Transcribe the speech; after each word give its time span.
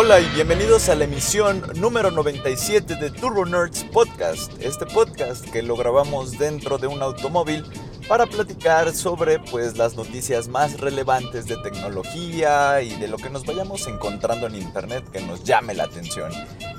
Hola 0.00 0.20
y 0.20 0.28
bienvenidos 0.28 0.88
a 0.88 0.94
la 0.94 1.06
emisión 1.06 1.60
número 1.74 2.12
97 2.12 2.94
de 2.94 3.10
Turbo 3.10 3.44
Nerds 3.44 3.82
Podcast. 3.82 4.52
Este 4.62 4.86
podcast 4.86 5.44
que 5.50 5.60
lo 5.60 5.76
grabamos 5.76 6.38
dentro 6.38 6.78
de 6.78 6.86
un 6.86 7.02
automóvil 7.02 7.64
para 8.06 8.24
platicar 8.26 8.94
sobre 8.94 9.40
pues 9.40 9.76
las 9.76 9.96
noticias 9.96 10.46
más 10.46 10.78
relevantes 10.78 11.46
de 11.46 11.56
tecnología 11.56 12.80
y 12.80 12.90
de 12.90 13.08
lo 13.08 13.16
que 13.16 13.28
nos 13.28 13.44
vayamos 13.44 13.88
encontrando 13.88 14.46
en 14.46 14.54
internet 14.54 15.04
que 15.10 15.20
nos 15.20 15.42
llame 15.42 15.74
la 15.74 15.84
atención. 15.84 16.30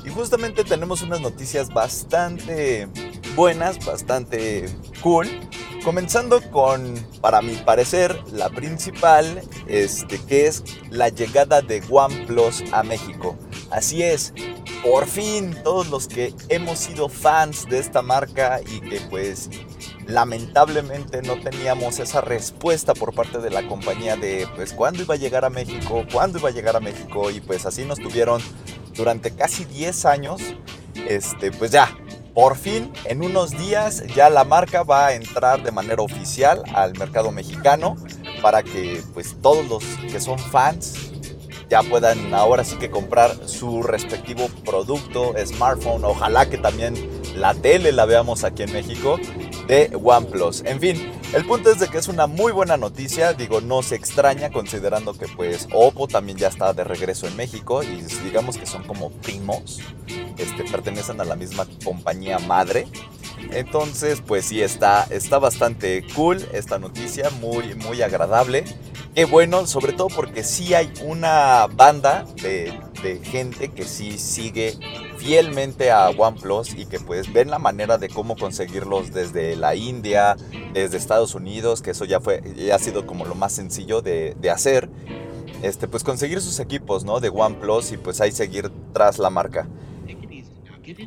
Y 0.06 0.10
justamente 0.12 0.64
tenemos 0.64 1.02
unas 1.02 1.20
noticias 1.20 1.74
bastante 1.74 2.88
buenas, 3.36 3.84
bastante 3.86 4.66
cool 5.02 5.28
Comenzando 5.84 6.42
con, 6.52 6.94
para 7.22 7.42
mi 7.42 7.56
parecer, 7.56 8.22
la 8.34 8.50
principal, 8.50 9.42
este, 9.68 10.20
que 10.26 10.46
es 10.46 10.64
la 10.90 11.08
llegada 11.08 11.62
de 11.62 11.82
OnePlus 11.90 12.64
a 12.74 12.84
México. 12.84 13.38
Así 13.72 14.04
es, 14.04 14.34
por 14.84 15.08
fin 15.08 15.56
todos 15.64 15.90
los 15.90 16.08
que 16.08 16.34
hemos 16.50 16.80
sido 16.80 17.08
fans 17.08 17.66
de 17.70 17.80
esta 17.80 18.02
marca 18.02 18.60
y 18.62 18.82
que 18.82 19.00
pues 19.10 19.50
lamentablemente 20.06 21.22
no 21.22 21.40
teníamos 21.40 22.00
esa 22.00 22.20
respuesta 22.20 22.94
por 22.94 23.14
parte 23.14 23.38
de 23.38 23.50
la 23.50 23.66
compañía 23.68 24.18
de 24.18 24.48
pues 24.56 24.74
cuándo 24.74 25.04
iba 25.04 25.14
a 25.14 25.18
llegar 25.18 25.46
a 25.46 25.50
México, 25.50 26.04
cuándo 26.12 26.40
iba 26.40 26.50
a 26.50 26.54
llegar 26.54 26.76
a 26.76 26.82
México 26.82 27.32
y 27.32 27.40
pues 27.40 27.66
así 27.66 27.86
nos 27.86 28.00
tuvieron 28.00 28.42
durante 28.96 29.32
casi 29.32 29.64
10 29.64 30.06
años. 30.06 30.42
Este, 31.08 31.52
pues 31.52 31.72
ya, 31.72 31.96
por 32.34 32.56
fin, 32.56 32.92
en 33.06 33.24
unos 33.24 33.52
días 33.52 34.04
ya 34.16 34.30
la 34.30 34.44
marca 34.44 34.84
va 34.84 35.08
a 35.08 35.14
entrar 35.14 35.64
de 35.64 35.72
manera 35.72 36.02
oficial 36.02 36.64
al 36.74 36.98
mercado 36.98 37.32
mexicano 37.32 37.96
para 38.42 38.64
que 38.64 39.02
pues 39.14 39.36
todos 39.42 39.68
los 39.68 39.84
que 40.12 40.20
son 40.20 40.40
fans 40.40 41.12
ya 41.70 41.84
puedan 41.84 42.34
ahora 42.34 42.64
sí 42.64 42.78
que 42.78 42.90
comprar 42.90 43.48
su 43.48 43.84
respectivo 43.84 44.48
producto, 44.66 45.34
smartphone, 45.46 46.04
ojalá 46.04 46.50
que 46.50 46.58
también 46.58 46.96
la 47.36 47.54
tele 47.54 47.92
la 47.92 48.06
veamos 48.06 48.44
aquí 48.44 48.64
en 48.64 48.74
México 48.74 49.18
de 49.68 49.92
OnePlus. 50.02 50.64
En 50.66 50.80
fin, 50.80 51.12
el 51.34 51.46
punto 51.46 51.72
es 51.72 51.80
de 51.80 51.88
que 51.88 52.00
es 52.00 52.08
una 52.08 52.28
muy 52.28 52.52
buena 52.52 52.76
noticia, 52.76 53.34
digo, 53.34 53.62
no 53.62 53.84
se 53.84 53.96
extraña 53.96 54.50
considerando 54.50 55.14
que 55.14 55.28
pues 55.28 55.68
Oppo 55.74 56.08
también 56.08 56.38
ya 56.38 56.48
está 56.48 56.74
de 56.74 56.84
regreso 56.84 57.28
en 57.28 57.36
México 57.36 57.84
y 57.84 58.02
digamos 58.24 58.58
que 58.58 58.66
son 58.66 58.84
como 58.84 59.12
primos, 59.12 59.80
este, 60.38 60.64
pertenecen 60.64 61.22
a 61.22 61.26
la 61.26 61.36
misma 61.36 61.68
compañía 61.84 62.40
madre. 62.40 62.88
Entonces, 63.52 64.22
pues 64.26 64.46
sí, 64.46 64.62
está, 64.62 65.08
está 65.10 65.40
bastante 65.40 66.06
cool 66.16 66.46
esta 66.52 66.80
noticia, 66.80 67.30
muy, 67.42 67.76
muy 67.76 68.02
agradable. 68.02 68.66
Qué 69.16 69.26
bueno, 69.26 69.68
sobre 69.68 69.94
todo 69.94 70.08
porque 70.08 70.44
sí 70.44 70.74
hay 70.74 70.92
una 71.04 71.68
banda 71.68 72.26
de, 72.42 72.74
de 73.04 73.20
gente 73.24 73.70
que 73.70 73.84
sí 73.84 74.18
sigue 74.18 74.78
fielmente 75.20 75.92
a 75.92 76.10
OnePlus 76.10 76.74
y 76.76 76.86
que 76.86 77.00
pues 77.00 77.32
ven 77.32 77.50
la 77.50 77.60
manera 77.60 77.98
de 77.98 78.08
cómo 78.08 78.38
conseguirlos 78.38 79.12
desde 79.12 79.58
la 79.58 79.76
India, 79.76 80.38
desde 80.74 80.98
Estados 80.98 81.36
Unidos, 81.36 81.82
que 81.82 81.92
eso 81.92 82.06
ya 82.06 82.22
fue, 82.22 82.42
ya 82.56 82.76
ha 82.76 82.80
sido 82.80 83.06
como 83.06 83.26
lo 83.26 83.36
más 83.36 83.52
sencillo 83.52 84.02
de, 84.02 84.36
hacer. 84.50 84.90
Este, 85.62 85.90
pues 85.90 86.06
conseguir 86.06 86.40
sus 86.40 86.60
equipos, 86.62 87.04
¿no? 87.04 87.20
De 87.20 87.28
OnePlus 87.28 87.92
y 87.92 87.98
pues 87.98 88.22
ahí 88.22 88.32
seguir 88.32 88.72
tras 88.94 89.20
la 89.20 89.30
marca. 89.30 89.68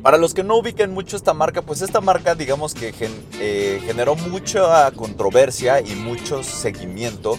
Para 0.01 0.17
los 0.17 0.33
que 0.33 0.43
no 0.43 0.57
ubiquen 0.57 0.93
mucho 0.93 1.17
esta 1.17 1.33
marca, 1.33 1.61
pues 1.61 1.81
esta 1.81 1.99
marca 1.99 2.35
digamos 2.35 2.73
que 2.73 2.93
eh, 3.39 3.81
generó 3.83 4.15
mucha 4.15 4.91
controversia 4.91 5.81
y 5.81 5.95
mucho 5.95 6.43
seguimiento 6.43 7.37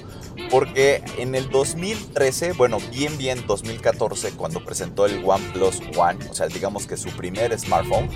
porque 0.55 1.03
en 1.19 1.35
el 1.35 1.51
2013, 1.51 2.53
bueno, 2.53 2.79
bien 2.93 3.19
bien 3.19 3.45
2014, 3.45 4.37
cuando 4.37 4.65
presentó 4.65 5.05
el 5.05 5.21
OnePlus 5.25 5.81
One, 5.97 6.29
o 6.31 6.33
sea, 6.33 6.47
digamos 6.47 6.87
que 6.87 6.97
su 6.97 7.09
primer 7.09 7.59
smartphone, 7.59 8.09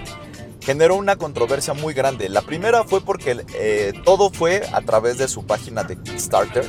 generó 0.61 0.95
una 0.95 1.17
controversia 1.17 1.75
muy 1.75 1.95
grande. 1.95 2.29
La 2.29 2.43
primera 2.43 2.85
fue 2.85 3.01
porque 3.01 3.45
eh, 3.55 3.93
todo 4.05 4.31
fue 4.31 4.63
a 4.73 4.83
través 4.83 5.19
de 5.19 5.27
su 5.27 5.47
página 5.47 5.83
de 5.83 6.01
Kickstarter 6.01 6.65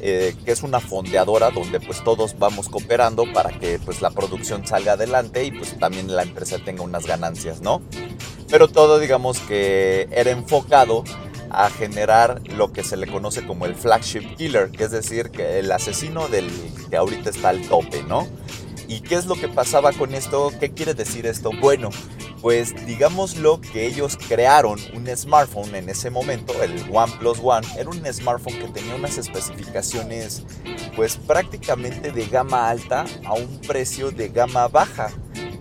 eh, 0.00 0.36
que 0.44 0.52
es 0.52 0.62
una 0.62 0.78
fondeadora 0.78 1.50
donde 1.50 1.80
pues 1.80 2.04
todos 2.04 2.38
vamos 2.38 2.68
cooperando 2.68 3.24
para 3.32 3.50
que 3.58 3.80
pues 3.80 4.00
la 4.00 4.10
producción 4.10 4.64
salga 4.64 4.92
adelante 4.92 5.42
y 5.44 5.50
pues 5.50 5.76
también 5.76 6.14
la 6.14 6.22
empresa 6.22 6.58
tenga 6.64 6.84
unas 6.84 7.04
ganancias, 7.04 7.60
¿no? 7.62 7.82
Pero 8.48 8.68
todo 8.68 9.00
digamos 9.00 9.40
que 9.40 10.08
era 10.12 10.30
enfocado 10.30 11.02
a 11.50 11.70
generar 11.70 12.40
lo 12.48 12.72
que 12.72 12.84
se 12.84 12.96
le 12.96 13.06
conoce 13.06 13.46
como 13.46 13.66
el 13.66 13.74
flagship 13.74 14.36
killer, 14.36 14.70
que 14.70 14.84
es 14.84 14.90
decir, 14.90 15.30
que 15.30 15.58
el 15.58 15.70
asesino 15.72 16.28
del 16.28 16.50
que 16.88 16.96
ahorita 16.96 17.30
está 17.30 17.50
al 17.50 17.62
tope, 17.62 18.02
¿no? 18.04 18.26
¿Y 18.88 19.00
qué 19.00 19.14
es 19.14 19.26
lo 19.26 19.36
que 19.36 19.48
pasaba 19.48 19.92
con 19.92 20.14
esto? 20.14 20.52
¿Qué 20.58 20.72
quiere 20.72 20.94
decir 20.94 21.26
esto? 21.26 21.50
Bueno, 21.60 21.90
pues 22.40 22.74
digámoslo 22.86 23.60
que 23.60 23.86
ellos 23.86 24.18
crearon 24.28 24.80
un 24.94 25.06
smartphone 25.16 25.74
en 25.74 25.88
ese 25.88 26.10
momento, 26.10 26.60
el 26.62 26.84
OnePlus 26.90 27.38
One, 27.42 27.66
era 27.78 27.88
un 27.88 28.04
smartphone 28.12 28.58
que 28.58 28.68
tenía 28.68 28.94
unas 28.94 29.18
especificaciones 29.18 30.42
pues 30.96 31.16
prácticamente 31.16 32.10
de 32.10 32.26
gama 32.26 32.68
alta 32.68 33.04
a 33.24 33.34
un 33.34 33.60
precio 33.60 34.10
de 34.10 34.28
gama 34.28 34.68
baja. 34.68 35.10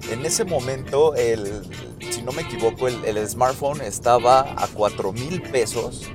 En 0.10 0.26
ese 0.26 0.44
momento, 0.44 1.14
el, 1.16 1.62
si 2.10 2.22
no 2.22 2.32
me 2.32 2.44
equivoco, 2.44 2.88
el, 2.88 3.28
smartphone 3.28 3.82
estaba 3.82 4.42
a 4.42 4.68
4 4.68 5.12
mil 5.14 5.42
pesos 5.42 6.10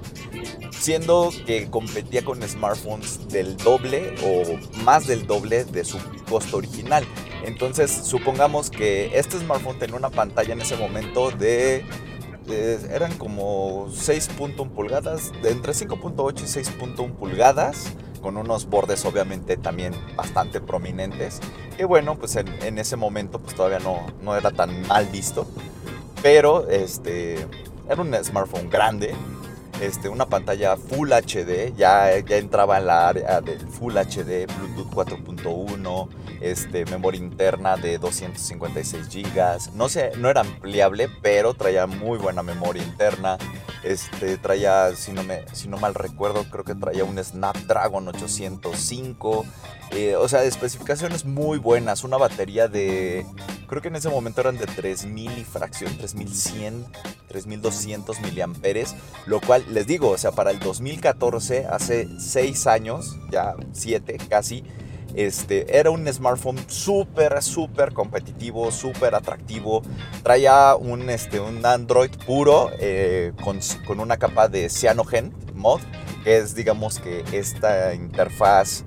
siendo 0.70 1.30
que 1.46 1.70
competía 1.70 2.24
con 2.24 2.42
smartphones 2.42 3.28
del 3.28 3.56
doble 3.56 4.14
o 4.22 4.78
más 4.82 5.06
del 5.06 5.26
doble 5.26 5.64
de 5.64 5.84
su 5.84 5.98
costo 6.28 6.58
original. 6.58 7.06
Entonces, 7.44 7.90
supongamos 7.90 8.70
que 8.70 9.18
este 9.18 9.38
smartphone 9.38 9.78
tenía 9.78 9.96
una 9.96 10.10
pantalla 10.10 10.52
en 10.52 10.60
ese 10.60 10.76
momento 10.76 11.30
de 11.30 11.86
eran 12.90 13.16
como 13.16 13.86
6.1 13.88 14.70
pulgadas, 14.70 15.32
de 15.42 15.50
entre 15.50 15.72
5.8 15.72 16.40
y 16.40 16.44
6.1 16.44 17.14
pulgadas, 17.14 17.92
con 18.20 18.36
unos 18.36 18.66
bordes 18.68 19.04
obviamente 19.04 19.56
también 19.56 19.94
bastante 20.16 20.60
prominentes. 20.60 21.40
Y 21.78 21.84
bueno, 21.84 22.16
pues 22.16 22.36
en, 22.36 22.78
ese 22.78 22.96
momento 22.96 23.38
pues 23.38 23.54
todavía 23.54 23.78
no, 23.78 24.06
no 24.22 24.36
era 24.36 24.50
tan 24.50 24.86
mal 24.86 25.06
visto, 25.06 25.46
pero 26.24 26.66
este, 26.70 27.34
era 27.86 28.00
un 28.00 28.14
smartphone 28.24 28.70
grande, 28.70 29.14
este, 29.82 30.08
una 30.08 30.24
pantalla 30.24 30.74
Full 30.78 31.12
HD, 31.12 31.76
ya, 31.76 32.18
ya 32.18 32.36
entraba 32.38 32.78
en 32.78 32.86
la 32.86 33.08
área 33.08 33.42
del 33.42 33.60
Full 33.60 33.92
HD, 33.92 34.46
Bluetooth 34.56 34.90
4.1, 34.90 36.08
este, 36.40 36.86
memoria 36.86 37.20
interna 37.20 37.76
de 37.76 37.98
256 37.98 39.06
GB. 39.10 39.74
No, 39.74 39.90
sé, 39.90 40.12
no 40.16 40.30
era 40.30 40.40
ampliable, 40.40 41.10
pero 41.20 41.52
traía 41.52 41.86
muy 41.86 42.16
buena 42.16 42.42
memoria 42.42 42.82
interna. 42.82 43.36
Este, 43.82 44.38
traía, 44.38 44.96
si 44.96 45.12
no, 45.12 45.24
me, 45.24 45.44
si 45.52 45.68
no 45.68 45.76
mal 45.76 45.94
recuerdo, 45.94 46.46
creo 46.50 46.64
que 46.64 46.74
traía 46.74 47.04
un 47.04 47.22
Snapdragon 47.22 48.08
805. 48.08 49.44
Eh, 49.94 50.16
o 50.16 50.28
sea, 50.28 50.42
especificaciones 50.44 51.24
muy 51.24 51.58
buenas. 51.58 52.04
Una 52.04 52.16
batería 52.16 52.68
de, 52.68 53.24
creo 53.68 53.80
que 53.80 53.88
en 53.88 53.96
ese 53.96 54.08
momento 54.08 54.40
eran 54.40 54.58
de 54.58 54.66
3000 54.66 55.38
y 55.38 55.44
fracción, 55.44 55.96
3100, 55.96 56.84
3200 57.28 58.20
miliamperes. 58.20 58.94
Lo 59.26 59.40
cual, 59.40 59.64
les 59.70 59.86
digo, 59.86 60.10
o 60.10 60.18
sea, 60.18 60.32
para 60.32 60.50
el 60.50 60.58
2014, 60.58 61.66
hace 61.66 62.08
6 62.18 62.66
años, 62.66 63.16
ya 63.30 63.54
7 63.72 64.18
casi 64.28 64.64
este, 65.14 65.78
era 65.78 65.90
un 65.90 66.12
smartphone 66.12 66.58
súper, 66.66 67.40
súper 67.42 67.92
competitivo, 67.92 68.70
súper 68.72 69.14
atractivo. 69.14 69.82
Traía 70.22 70.74
un, 70.74 71.08
este, 71.08 71.40
un 71.40 71.64
Android 71.64 72.10
puro 72.26 72.70
eh, 72.78 73.32
con, 73.42 73.60
con, 73.86 74.00
una 74.00 74.16
capa 74.16 74.48
de 74.48 74.68
Cyanogen 74.68 75.32
Mod, 75.54 75.80
que 76.24 76.38
es, 76.38 76.54
digamos, 76.54 76.98
que 76.98 77.24
esta 77.32 77.94
interfaz. 77.94 78.84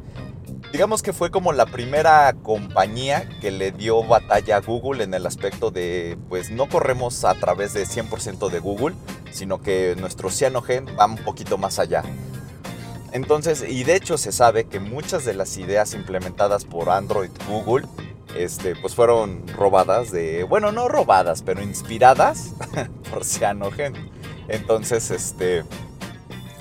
Digamos 0.78 1.02
que 1.02 1.12
fue 1.12 1.32
como 1.32 1.54
la 1.54 1.66
primera 1.66 2.32
compañía 2.44 3.28
que 3.42 3.50
le 3.50 3.72
dio 3.72 4.04
batalla 4.04 4.58
a 4.58 4.62
Google 4.62 5.04
en 5.04 5.16
el 5.16 5.26
aspecto 5.26 5.72
de, 5.72 6.20
pues 6.30 6.52
no 6.52 6.70
corremos 6.70 7.26
a 7.26 7.34
través 7.34 7.74
de 7.74 7.88
100% 7.88 8.52
de 8.52 8.60
Google, 8.60 8.94
sino 9.32 9.60
que 9.60 9.96
nuestro 9.98 10.30
Cyanogen 10.30 10.86
va 10.86 11.08
un 11.08 11.18
poquito 11.18 11.58
más 11.58 11.80
allá. 11.80 12.04
Entonces, 13.12 13.66
y 13.68 13.86
de 13.86 13.96
hecho 13.96 14.20
se 14.20 14.32
sabe 14.32 14.66
que 14.66 14.80
muchas 14.80 15.26
de 15.26 15.34
las 15.34 15.58
ideas 15.58 15.96
implementadas 15.96 16.64
por 16.64 16.92
Android 16.92 17.32
Google, 17.50 17.88
este, 18.36 18.76
pues 18.76 18.94
fueron 18.94 19.48
robadas 19.48 20.12
de, 20.12 20.44
bueno, 20.44 20.72
no 20.72 20.88
robadas, 20.90 21.42
pero 21.42 21.64
inspiradas 21.64 22.54
por 23.10 23.26
Cyanogen. 23.26 24.12
Entonces, 24.48 25.10
este, 25.10 25.64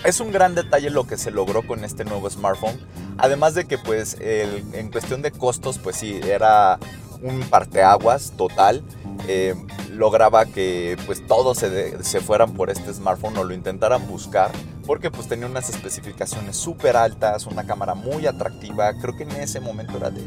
es 0.06 0.20
un 0.20 0.32
gran 0.32 0.54
detalle 0.54 0.88
lo 0.88 1.06
que 1.06 1.18
se 1.18 1.30
logró 1.30 1.66
con 1.66 1.84
este 1.84 2.06
nuevo 2.06 2.30
smartphone. 2.30 2.80
Además 3.18 3.54
de 3.54 3.66
que, 3.66 3.78
pues, 3.78 4.16
en 4.20 4.90
cuestión 4.90 5.22
de 5.22 5.30
costos, 5.32 5.78
pues 5.78 5.96
sí, 5.96 6.20
era 6.22 6.78
un 7.22 7.40
parteaguas 7.40 8.32
total. 8.36 8.82
Eh, 9.28 9.54
lograba 9.92 10.44
que 10.44 10.96
pues 11.06 11.26
todos 11.26 11.58
se, 11.58 12.02
se, 12.04 12.20
fueran 12.20 12.52
por 12.52 12.70
este 12.70 12.92
smartphone 12.92 13.38
o 13.38 13.44
lo 13.44 13.54
intentaran 13.54 14.06
buscar 14.06 14.52
porque 14.86 15.10
pues 15.10 15.26
tenía 15.26 15.46
unas 15.46 15.68
especificaciones 15.68 16.56
súper 16.56 16.96
altas, 16.96 17.46
una 17.46 17.66
cámara 17.66 17.94
muy 17.94 18.26
atractiva, 18.26 18.92
creo 19.00 19.16
que 19.16 19.24
en 19.24 19.32
ese 19.32 19.60
momento 19.60 19.96
era 19.96 20.10
de, 20.10 20.22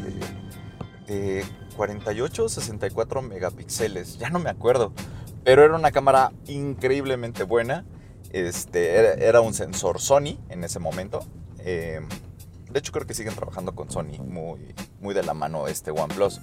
de 1.08 1.46
48 1.78 2.44
o 2.44 2.50
64 2.50 3.22
megapíxeles, 3.22 4.20
ya 4.20 4.30
no 4.30 4.40
me 4.40 4.50
acuerdo, 4.50 4.92
pero 5.46 5.64
era 5.64 5.76
una 5.76 5.92
cámara 5.92 6.34
increíblemente 6.48 7.44
buena, 7.44 7.86
este, 8.32 9.26
era, 9.26 9.42
un 9.42 9.54
sensor 9.54 10.00
Sony 10.00 10.38
en 10.50 10.64
ese 10.64 10.78
momento. 10.78 11.26
Eh, 11.60 12.02
de 12.72 12.80
hecho, 12.80 12.92
creo 12.92 13.08
que 13.08 13.14
siguen 13.14 13.36
trabajando 13.36 13.74
con 13.74 13.90
Sony 13.92 14.20
muy, 14.20 14.74
muy 15.00 15.14
de 15.14 15.24
la 15.24 15.34
mano 15.34 15.68
este 15.68 15.92
OnePlus. 15.92 16.40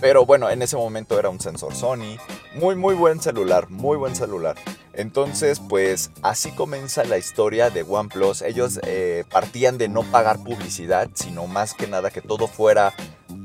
Pero 0.00 0.26
bueno, 0.26 0.50
en 0.50 0.62
ese 0.62 0.76
momento 0.76 1.18
era 1.18 1.28
un 1.28 1.40
sensor 1.40 1.74
Sony. 1.74 2.16
Muy, 2.54 2.74
muy 2.74 2.94
buen 2.94 3.20
celular, 3.20 3.70
muy 3.70 3.96
buen 3.96 4.14
celular. 4.14 4.56
Entonces, 4.96 5.60
pues 5.60 6.10
así 6.22 6.50
comienza 6.52 7.04
la 7.04 7.18
historia 7.18 7.70
de 7.70 7.82
OnePlus. 7.82 8.42
Ellos 8.42 8.80
eh, 8.82 9.24
partían 9.30 9.78
de 9.78 9.88
no 9.88 10.02
pagar 10.02 10.42
publicidad, 10.42 11.08
sino 11.14 11.46
más 11.46 11.74
que 11.74 11.86
nada 11.86 12.10
que 12.10 12.22
todo 12.22 12.48
fuera 12.48 12.94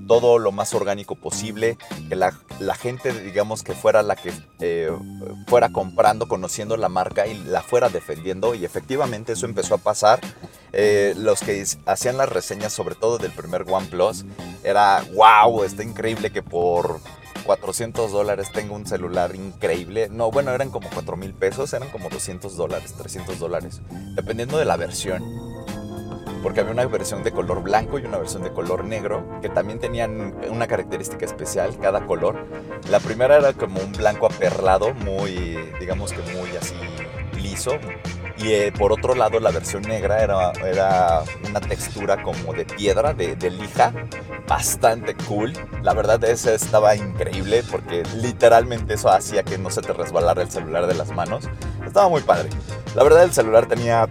todo 0.07 0.39
lo 0.39 0.51
más 0.51 0.74
orgánico 0.74 1.15
posible, 1.15 1.77
que 2.09 2.15
la, 2.18 2.33
gente, 2.75 3.13
digamos, 3.21 3.63
que 3.63 3.74
fuera 3.74 4.03
la 4.03 4.18
que 4.18 4.33
eh, 4.59 4.92
fuera 5.48 5.69
comprando, 5.69 6.27
conociendo 6.27 6.75
la 6.75 6.89
marca 6.89 7.27
y 7.27 7.38
la 7.45 7.62
fuera 7.62 7.88
defendiendo. 7.88 8.53
Y 8.53 8.65
efectivamente 8.65 9.33
eso 9.33 9.45
empezó 9.45 9.75
a 9.75 9.77
pasar. 9.77 10.19
Eh, 10.74 11.13
los 11.18 11.42
que 11.42 11.65
hacían 11.86 12.18
las 12.18 12.30
reseñas, 12.30 12.74
sobre 12.74 12.95
todo 12.95 13.18
del 13.18 13.31
primer 13.31 13.63
OnePlus, 13.68 14.25
era 14.63 15.03
wow, 15.13 15.63
está 15.63 15.83
increíble 15.83 16.31
que 16.31 16.44
por 16.44 17.00
400 17.43 18.11
dólares 18.11 18.51
tengo 18.53 18.75
un 18.75 18.85
celular 18.85 19.35
increíble. 19.35 20.09
No, 20.09 20.31
bueno, 20.31 20.51
eran 20.51 20.69
como 20.69 20.89
4 20.93 21.17
mil 21.17 21.33
pesos, 21.33 21.73
eran 21.73 21.89
como 21.89 22.09
200 22.09 22.55
dólares, 22.55 22.93
300 22.97 23.39
dólares, 23.39 23.81
dependiendo 24.15 24.57
de 24.57 24.65
la 24.65 24.77
versión 24.77 25.23
porque 26.41 26.61
había 26.61 26.71
una 26.71 26.85
versión 26.85 27.23
de 27.23 27.31
color 27.31 27.61
blanco 27.61 27.99
y 27.99 28.05
una 28.05 28.17
versión 28.17 28.43
de 28.43 28.51
color 28.51 28.83
negro, 28.83 29.39
que 29.41 29.49
también 29.49 29.79
tenían 29.79 30.35
una 30.49 30.67
característica 30.67 31.25
especial, 31.25 31.77
cada 31.79 32.05
color. 32.05 32.47
La 32.89 32.99
primera 32.99 33.38
era 33.38 33.53
como 33.53 33.79
un 33.79 33.91
blanco 33.91 34.25
aperlado, 34.25 34.93
muy, 34.93 35.57
digamos 35.79 36.11
que 36.11 36.21
muy 36.33 36.49
así 36.57 36.75
liso. 37.39 37.73
Y 38.41 38.53
eh, 38.53 38.73
por 38.75 38.91
otro 38.91 39.13
lado, 39.13 39.39
la 39.39 39.51
versión 39.51 39.83
negra 39.83 40.23
era, 40.23 40.51
era 40.65 41.23
una 41.47 41.61
textura 41.61 42.23
como 42.23 42.53
de 42.53 42.65
piedra, 42.65 43.13
de, 43.13 43.35
de 43.35 43.51
lija, 43.51 43.93
bastante 44.47 45.15
cool. 45.27 45.53
La 45.83 45.93
verdad, 45.93 46.23
esa 46.23 46.53
estaba 46.53 46.95
increíble 46.95 47.63
porque 47.69 48.03
literalmente 48.15 48.95
eso 48.95 49.09
hacía 49.09 49.43
que 49.43 49.59
no 49.59 49.69
se 49.69 49.81
te 49.81 49.93
resbalara 49.93 50.41
el 50.41 50.49
celular 50.49 50.88
de 50.88 50.95
las 50.95 51.11
manos. 51.11 51.47
Estaba 51.85 52.09
muy 52.09 52.21
padre. 52.21 52.49
La 52.95 53.03
verdad, 53.03 53.23
el 53.23 53.31
celular 53.31 53.67
tenía 53.67 54.07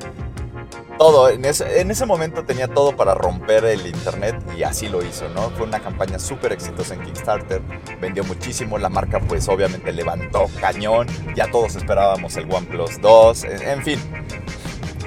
todo, 1.00 1.30
en 1.30 1.46
ese, 1.46 1.80
en 1.80 1.90
ese 1.90 2.04
momento 2.04 2.44
tenía 2.44 2.68
todo 2.68 2.94
para 2.94 3.14
romper 3.14 3.64
el 3.64 3.86
internet 3.86 4.36
y 4.54 4.64
así 4.64 4.86
lo 4.86 5.02
hizo, 5.02 5.30
¿no? 5.30 5.48
Fue 5.52 5.66
una 5.66 5.80
campaña 5.80 6.18
súper 6.18 6.52
exitosa 6.52 6.92
en 6.92 7.00
Kickstarter, 7.00 7.62
vendió 8.02 8.22
muchísimo, 8.22 8.76
la 8.76 8.90
marca 8.90 9.18
pues 9.18 9.48
obviamente 9.48 9.92
levantó 9.92 10.44
cañón, 10.60 11.06
ya 11.34 11.50
todos 11.50 11.74
esperábamos 11.76 12.36
el 12.36 12.52
OnePlus 12.52 13.00
2, 13.00 13.44
en, 13.44 13.82
fin. 13.82 13.98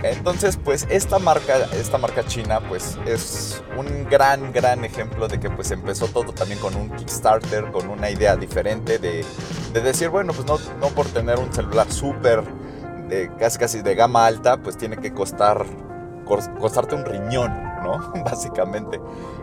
Entonces, 0.02 0.58
pues 0.58 0.88
esta 0.90 1.20
marca, 1.20 1.60
esta 1.74 2.00
marca 2.00 2.26
china, 2.26 2.60
pues 2.68 2.98
es 3.06 3.62
un 3.78 4.10
gran, 4.10 4.52
gran 4.52 4.84
ejemplo 4.86 5.28
de 5.28 5.40
que 5.40 5.52
pues 5.52 5.70
empezó 5.70 6.08
todo 6.08 6.34
también 6.34 6.60
con 6.60 6.76
un 6.76 6.90
Kickstarter, 6.90 7.72
con 7.72 7.88
una 7.90 8.10
idea 8.10 8.36
diferente 8.36 8.98
de, 8.98 9.24
de 9.72 9.82
decir, 9.82 10.10
bueno, 10.10 10.34
pues 10.34 10.48
no, 10.48 10.58
no 10.80 10.88
por 10.88 11.06
tener 11.06 11.38
un 11.38 11.54
celular 11.54 11.92
súper 11.92 12.42
casi 13.38 13.58
casi 13.58 13.82
de 13.82 13.96
gama 13.96 14.26
alta, 14.26 14.58
pues 14.58 14.78
tiene 14.78 14.98
que 14.98 15.14
costar 15.14 15.66
costarte 16.26 16.96
un 16.96 17.06
riñón, 17.06 17.52
¿no? 17.84 18.14
Básicamente. 18.26 19.00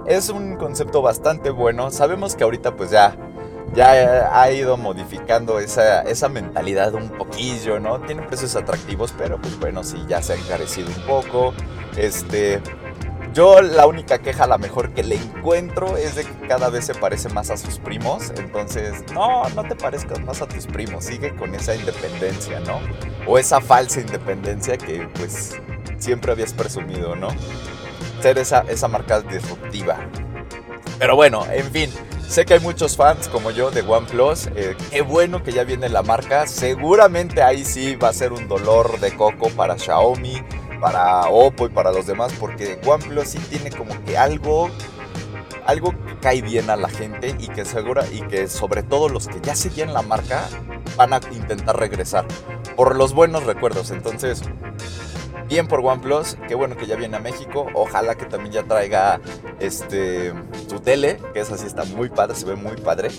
Es 0.07 0.29
un 0.31 0.57
concepto 0.57 1.03
bastante 1.03 1.51
bueno. 1.51 1.91
Sabemos 1.91 2.35
que 2.35 2.45
ahorita 2.45 2.77
pues 2.77 2.91
ya 2.91 3.17
ya 3.75 4.41
ha 4.41 4.51
ido 4.51 4.77
modificando 4.77 5.61
esa, 5.61 6.03
esa 6.03 6.29
mentalidad 6.29 6.95
un 6.95 7.09
poquillo, 7.11 7.79
¿no? 7.79 8.01
Tiene 8.01 8.23
precios 8.23 8.57
atractivos, 8.57 9.15
pero 9.17 9.41
pues 9.41 9.59
bueno, 9.61 9.85
sí, 9.85 10.05
ya 10.09 10.23
se 10.23 10.33
ha 10.33 10.37
encarecido 10.37 10.89
un 10.89 11.03
poco. 11.07 11.55
Este, 11.97 12.61
yo 13.33 13.63
la 13.63 13.87
única 13.87 14.19
queja 14.19 14.47
la 14.47 14.59
mejor 14.59 14.93
que 14.93 15.03
le 15.03 15.17
encuentro 15.17 15.97
es 15.97 16.15
de 16.17 16.25
que 16.25 16.49
cada 16.49 16.69
vez 16.69 16.87
se 16.87 16.95
parece 16.95 17.29
más 17.29 17.51
a 17.51 17.57
sus 17.57 17.79
primos. 17.79 18.33
Entonces, 18.37 19.05
no, 19.13 19.49
no 19.51 19.65
te 19.65 19.77
parezcas 19.77 20.21
más 20.21 20.43
a 20.43 20.47
tus 20.47 20.67
primos. 20.67 21.05
Sigue 21.05 21.35
con 21.37 21.55
esa 21.55 21.75
independencia, 21.75 22.61
¿no? 22.61 22.81
O 23.27 23.39
esa 23.39 23.61
falsa 23.61 24.01
independencia 24.01 24.77
que 24.77 25.09
pues 25.15 25.61
siempre 25.99 26.33
habías 26.33 26.53
presumido, 26.53 27.15
¿no? 27.15 27.29
Ser 28.21 28.39
esa, 28.39 28.65
esa 28.69 28.89
marca 28.89 29.21
disruptiva. 29.21 29.99
Pero 30.99 31.17
bueno, 31.17 31.45
en 31.51 31.71
fin. 31.71 31.91
Sé 32.29 32.45
que 32.45 32.55
hay 32.55 32.61
muchos 32.61 32.97
fans 32.97 33.27
como 33.27 33.51
yo 33.51 33.73
de 33.73 33.83
OnePlus. 33.83 34.49
Eh, 34.55 34.77
qué 34.91 35.03
bueno 35.03 35.43
que 35.43 35.51
ya 35.51 35.65
viene 35.65 35.89
la 35.89 36.03
marca. 36.03 36.47
Seguramente 36.47 37.43
ahí 37.43 37.65
sí 37.65 37.97
va 37.97 38.11
a 38.11 38.13
ser 38.13 38.33
un 38.33 38.47
dolor 38.47 39.01
de 39.01 39.17
coco 39.17 39.51
para 39.51 39.77
Xiaomi 39.77 40.41
para 40.81 41.29
Oppo 41.29 41.67
y 41.67 41.69
para 41.69 41.93
los 41.93 42.07
demás, 42.07 42.33
porque 42.39 42.81
OnePlus 42.85 43.29
sí 43.29 43.39
tiene 43.51 43.71
como 43.71 43.93
que 44.05 44.17
algo, 44.17 44.71
algo 45.67 45.91
que 45.91 46.19
cae 46.21 46.43
bien 46.43 46.71
a 46.71 46.77
la 46.77 46.89
gente 46.89 47.37
y 47.39 47.49
que 47.49 47.65
segura 47.65 48.05
y 48.11 48.23
que 48.23 48.49
sobre 48.49 48.83
todo 48.83 49.09
los 49.09 49.29
que 49.29 49.41
ya 49.41 49.55
seguían 49.55 49.93
la 49.93 50.03
marca 50.03 50.49
van 50.97 51.13
a 51.13 51.21
intentar 51.33 51.79
regresar 51.79 52.27
por 52.77 52.97
los 52.97 53.13
buenos 53.13 53.45
recuerdos. 53.45 53.91
Entonces, 53.91 54.43
bien 55.49 55.67
por 55.67 55.81
OnePlus, 55.81 56.37
qué 56.49 56.55
bueno 56.55 56.77
que 56.77 56.87
ya 56.87 56.97
viene 56.97 57.17
a 57.17 57.21
México. 57.21 57.67
Ojalá 57.75 58.15
que 58.15 58.25
también 58.25 58.53
ya 58.53 58.63
traiga 58.63 59.21
este 59.59 60.33
su 60.69 60.81
tele, 60.81 61.19
que 61.35 61.41
esa 61.41 61.59
sí 61.59 61.67
está 61.67 61.85
muy 61.85 62.09
padre, 62.09 62.35
se 62.37 62.47
ve 62.47 62.57
muy 62.57 62.77
padre. 62.77 63.11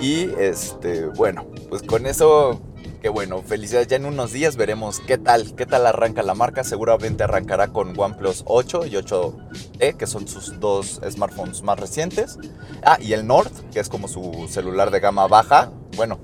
Y 0.00 0.30
este, 0.38 1.06
bueno, 1.06 1.46
pues 1.68 1.82
con 1.82 2.06
eso 2.06 2.60
bueno, 3.08 3.42
felicidades. 3.42 3.88
Ya 3.88 3.96
en 3.96 4.06
unos 4.06 4.32
días 4.32 4.56
veremos 4.56 5.00
qué 5.00 5.18
tal, 5.18 5.54
qué 5.54 5.66
tal 5.66 5.86
arranca 5.86 6.22
la 6.22 6.34
marca. 6.34 6.64
Seguramente 6.64 7.24
arrancará 7.24 7.68
con 7.68 7.98
OnePlus 7.98 8.44
8 8.46 8.86
y 8.86 8.90
8T, 8.90 9.96
que 9.96 10.06
son 10.06 10.26
sus 10.26 10.58
dos 10.60 11.00
smartphones 11.08 11.62
más 11.62 11.78
recientes. 11.78 12.38
Ah, 12.82 12.98
y 13.00 13.12
el 13.12 13.26
Nord, 13.26 13.50
que 13.72 13.80
es 13.80 13.88
como 13.88 14.08
su 14.08 14.46
celular 14.48 14.90
de 14.90 15.00
gama 15.00 15.26
baja. 15.26 15.72
Bueno, 15.96 16.18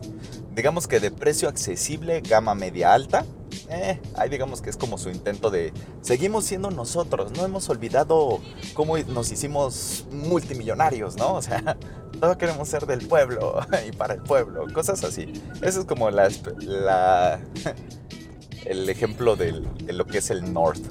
digamos 0.54 0.88
que 0.88 1.00
de 1.00 1.10
precio 1.10 1.48
accesible, 1.48 2.20
gama 2.20 2.54
media 2.54 2.92
alta. 2.94 3.24
Eh, 3.68 4.00
ahí 4.16 4.28
digamos 4.28 4.60
que 4.60 4.70
es 4.70 4.76
como 4.76 4.98
su 4.98 5.10
intento 5.10 5.50
de 5.50 5.72
seguimos 6.00 6.44
siendo 6.44 6.70
nosotros, 6.70 7.32
no 7.36 7.44
hemos 7.44 7.68
olvidado 7.68 8.40
cómo 8.74 8.98
nos 8.98 9.30
hicimos 9.30 10.06
multimillonarios, 10.10 11.16
¿no? 11.16 11.34
O 11.34 11.42
sea, 11.42 11.76
todos 12.20 12.36
queremos 12.36 12.68
ser 12.68 12.86
del 12.86 13.06
pueblo 13.06 13.60
y 13.88 13.92
para 13.92 14.14
el 14.14 14.22
pueblo, 14.22 14.66
cosas 14.72 15.02
así. 15.04 15.32
Eso 15.62 15.80
es 15.80 15.86
como 15.86 16.10
la, 16.10 16.28
el 18.64 18.88
ejemplo 18.88 19.36
de 19.36 19.52
lo 19.92 20.06
que 20.06 20.18
es 20.18 20.30
el 20.30 20.52
North. 20.52 20.82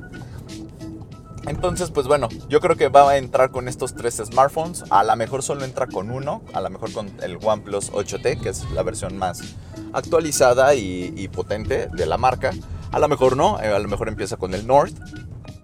Entonces, 1.48 1.90
pues 1.90 2.06
bueno, 2.06 2.28
yo 2.48 2.60
creo 2.60 2.76
que 2.76 2.90
va 2.90 3.10
a 3.10 3.18
entrar 3.18 3.50
con 3.50 3.68
estos 3.68 3.96
tres 3.96 4.22
smartphones. 4.24 4.84
A 4.90 5.04
lo 5.04 5.16
mejor 5.16 5.42
solo 5.42 5.64
entra 5.64 5.88
con 5.88 6.12
uno, 6.12 6.44
a 6.54 6.62
lo 6.62 6.70
mejor 6.70 6.92
con 6.92 7.12
el 7.24 7.40
OnePlus 7.42 7.92
8T, 7.92 8.42
que 8.42 8.50
es 8.50 8.70
la 8.72 8.84
versión 8.84 9.18
más 9.18 9.42
actualizada 9.94 10.76
y, 10.76 11.14
y 11.16 11.28
potente 11.30 11.88
de 11.88 12.06
la 12.06 12.18
marca. 12.18 12.52
A 12.92 13.00
lo 13.00 13.08
mejor 13.08 13.38
no, 13.38 13.60
eh, 13.62 13.68
a 13.68 13.80
lo 13.80 13.88
mejor 13.88 14.10
empieza 14.10 14.38
con 14.38 14.54
el 14.54 14.68
North. 14.68 14.96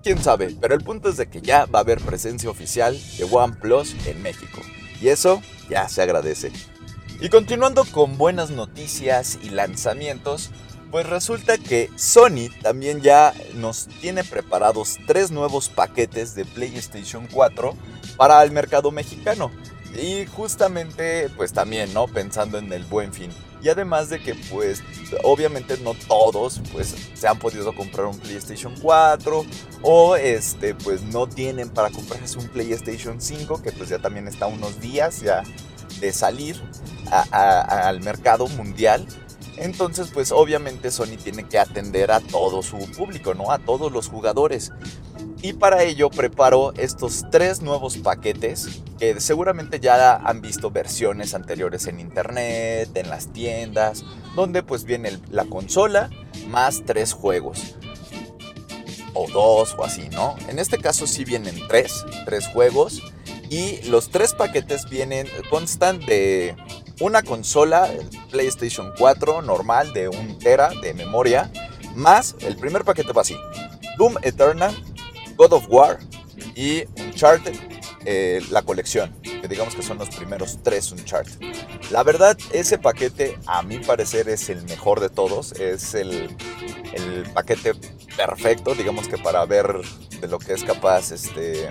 Quién 0.02 0.24
sabe, 0.24 0.56
pero 0.60 0.76
el 0.76 0.84
punto 0.84 1.10
es 1.10 1.18
de 1.18 1.28
que 1.28 1.42
ya 1.42 1.66
va 1.66 1.80
a 1.80 1.82
haber 1.82 2.00
presencia 2.00 2.50
oficial 2.50 2.98
de 3.18 3.24
OnePlus 3.30 3.96
en 4.08 4.22
México. 4.22 4.62
Y 5.02 5.10
eso 5.10 5.42
ya 5.70 5.88
se 5.90 6.02
agradece. 6.02 6.52
Y 7.20 7.30
continuando 7.30 7.86
con 7.86 8.18
buenas 8.18 8.50
noticias 8.50 9.40
y 9.42 9.50
lanzamientos, 9.50 10.52
pues 10.92 11.08
resulta 11.08 11.58
que 11.58 11.90
Sony 11.96 12.50
también 12.62 13.02
ya 13.02 13.34
nos 13.56 13.88
tiene 14.02 14.24
preparados 14.24 14.98
tres 15.08 15.32
nuevos 15.32 15.70
paquetes 15.70 16.36
de 16.36 16.46
PlayStation 16.46 17.28
4 17.32 17.76
para 18.18 18.44
el 18.44 18.52
mercado 18.52 18.92
mexicano. 18.92 19.52
Y 20.02 20.26
justamente, 20.26 21.30
pues 21.36 21.54
también, 21.54 21.94
¿no? 21.94 22.08
Pensando 22.08 22.58
en 22.58 22.72
el 22.74 22.84
buen 22.84 23.14
fin. 23.14 23.32
Y 23.62 23.70
además 23.70 24.10
de 24.10 24.22
que, 24.22 24.36
pues, 24.52 24.84
obviamente 25.24 25.78
no 25.78 25.94
todos, 25.94 26.62
pues, 26.72 26.94
se 27.14 27.28
han 27.28 27.40
podido 27.40 27.74
comprar 27.74 28.06
un 28.06 28.20
PlayStation 28.20 28.76
4 28.82 29.46
o, 29.82 30.16
este, 30.16 30.76
pues, 30.76 31.02
no 31.02 31.28
tienen 31.28 31.70
para 31.70 31.90
comprarse 31.90 32.38
un 32.38 32.48
PlayStation 32.50 33.20
5, 33.20 33.64
que 33.64 33.72
pues 33.72 33.90
ya 33.90 33.98
también 34.00 34.28
está 34.28 34.46
unos 34.46 34.80
días 34.80 35.22
ya 35.22 35.44
de 36.00 36.12
salir 36.12 36.62
al 37.32 38.02
mercado 38.02 38.48
mundial. 38.50 39.08
Entonces, 39.58 40.10
pues 40.14 40.32
obviamente 40.32 40.92
Sony 40.92 41.18
tiene 41.22 41.48
que 41.48 41.60
atender 41.60 42.12
a 42.12 42.20
todo 42.20 42.62
su 42.62 42.78
público, 42.92 43.34
¿no? 43.34 43.52
A 43.52 43.60
todos 43.60 43.92
los 43.92 44.10
jugadores. 44.10 44.72
Y 45.42 45.54
para 45.54 45.84
ello 45.84 46.10
preparó 46.10 46.74
estos 46.76 47.24
tres 47.32 47.62
nuevos 47.62 47.98
paquetes 47.98 48.82
que 48.98 49.20
seguramente 49.22 49.80
ya 49.80 50.16
han 50.16 50.42
visto 50.42 50.72
versiones 50.72 51.34
anteriores 51.34 51.88
en 51.88 52.00
internet, 52.00 52.90
en 52.96 53.10
las 53.10 53.32
tiendas, 53.32 54.04
donde 54.36 54.64
pues 54.64 54.86
viene 54.86 55.20
la 55.30 55.46
consola 55.46 56.10
más 56.48 56.84
tres 56.86 57.14
juegos. 57.14 57.76
O 59.14 59.30
dos 59.30 59.76
o 59.78 59.84
así, 59.86 60.10
¿no? 60.10 60.36
En 60.50 60.60
este 60.60 60.78
caso 60.78 61.08
sí 61.08 61.24
vienen 61.24 61.56
tres, 61.68 62.04
tres 62.26 62.48
juegos. 62.48 63.02
Y 63.50 63.84
los 63.84 64.10
tres 64.10 64.34
paquetes 64.34 64.90
vienen, 64.90 65.28
constan 65.50 66.00
de 66.00 66.56
una 67.00 67.22
consola 67.24 67.90
PlayStation 68.32 68.94
4 68.98 69.42
normal 69.42 69.94
de 69.94 70.10
1 70.10 70.38
tera 70.38 70.70
de 70.82 70.94
memoria, 70.94 71.52
más 71.96 72.36
el 72.42 72.56
primer 72.58 72.84
paquete 72.84 73.14
va 73.14 73.22
así: 73.22 73.38
Doom 73.98 74.16
Eternal, 74.22 74.76
God 75.36 75.54
of 75.54 75.66
War 75.70 76.00
y 76.56 76.86
Uncharted, 77.02 77.56
eh, 78.06 78.42
la 78.50 78.62
colección, 78.62 79.14
que 79.22 79.48
digamos 79.48 79.76
que 79.76 79.82
son 79.82 79.98
los 79.98 80.10
primeros 80.10 80.60
tres 80.64 80.92
Uncharted. 80.92 81.40
La 81.92 82.04
verdad, 82.04 82.38
ese 82.52 82.78
paquete, 82.78 83.38
a 83.46 83.62
mi 83.62 83.80
parecer, 83.80 84.28
es 84.30 84.50
el 84.50 84.64
mejor 84.64 85.00
de 85.00 85.10
todos. 85.10 85.52
Es 85.54 85.94
el, 85.94 86.36
el 86.94 87.24
paquete 87.34 87.74
perfecto, 88.18 88.74
digamos 88.74 89.08
que 89.08 89.18
para 89.18 89.46
ver 89.46 89.82
de 90.20 90.28
lo 90.28 90.40
que 90.40 90.54
es 90.54 90.64
capaz 90.64 91.12
este 91.12 91.70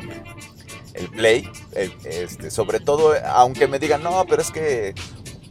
el 0.94 1.08
Play. 1.10 1.50
este, 1.74 2.50
sobre 2.50 2.80
todo, 2.80 3.14
aunque 3.26 3.68
me 3.68 3.78
digan, 3.78 4.02
no, 4.02 4.24
pero 4.28 4.42
es 4.42 4.50
que 4.50 4.94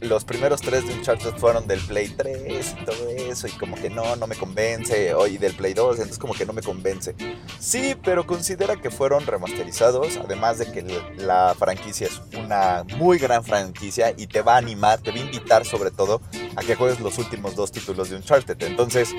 los 0.04 0.24
primeros 0.24 0.60
tres 0.60 0.86
de 0.86 0.94
Uncharted 0.94 1.34
fueron 1.36 1.66
del 1.66 1.80
Play 1.80 2.08
3 2.08 2.76
y 2.80 2.84
todo 2.84 3.08
eso, 3.08 3.46
y 3.46 3.52
como 3.52 3.76
que 3.76 3.90
no, 3.90 4.16
no 4.16 4.26
me 4.26 4.36
convence, 4.36 5.14
y 5.30 5.38
del 5.38 5.54
Play 5.54 5.74
2, 5.74 5.96
entonces 5.96 6.18
como 6.18 6.34
que 6.34 6.46
no 6.46 6.52
me 6.52 6.62
convence. 6.62 7.14
Sí, 7.58 7.96
pero 8.02 8.26
considera 8.26 8.76
que 8.76 8.90
fueron 8.90 9.26
remasterizados, 9.26 10.18
además 10.18 10.58
de 10.58 10.70
que 10.70 10.84
la 11.16 11.54
franquicia 11.58 12.06
es 12.06 12.20
una 12.38 12.84
muy 12.96 13.18
gran 13.18 13.44
franquicia 13.44 14.14
y 14.16 14.26
te 14.26 14.42
va 14.42 14.54
a 14.54 14.58
animar, 14.58 15.00
te 15.00 15.10
va 15.10 15.16
a 15.16 15.20
invitar 15.20 15.64
sobre 15.64 15.90
todo 15.90 16.20
a 16.56 16.62
que 16.62 16.74
juegues 16.74 17.00
los 17.00 17.18
últimos 17.18 17.56
dos 17.56 17.72
títulos 17.72 18.10
de 18.10 18.16
Uncharted. 18.16 18.62
Entonces, 18.62 19.14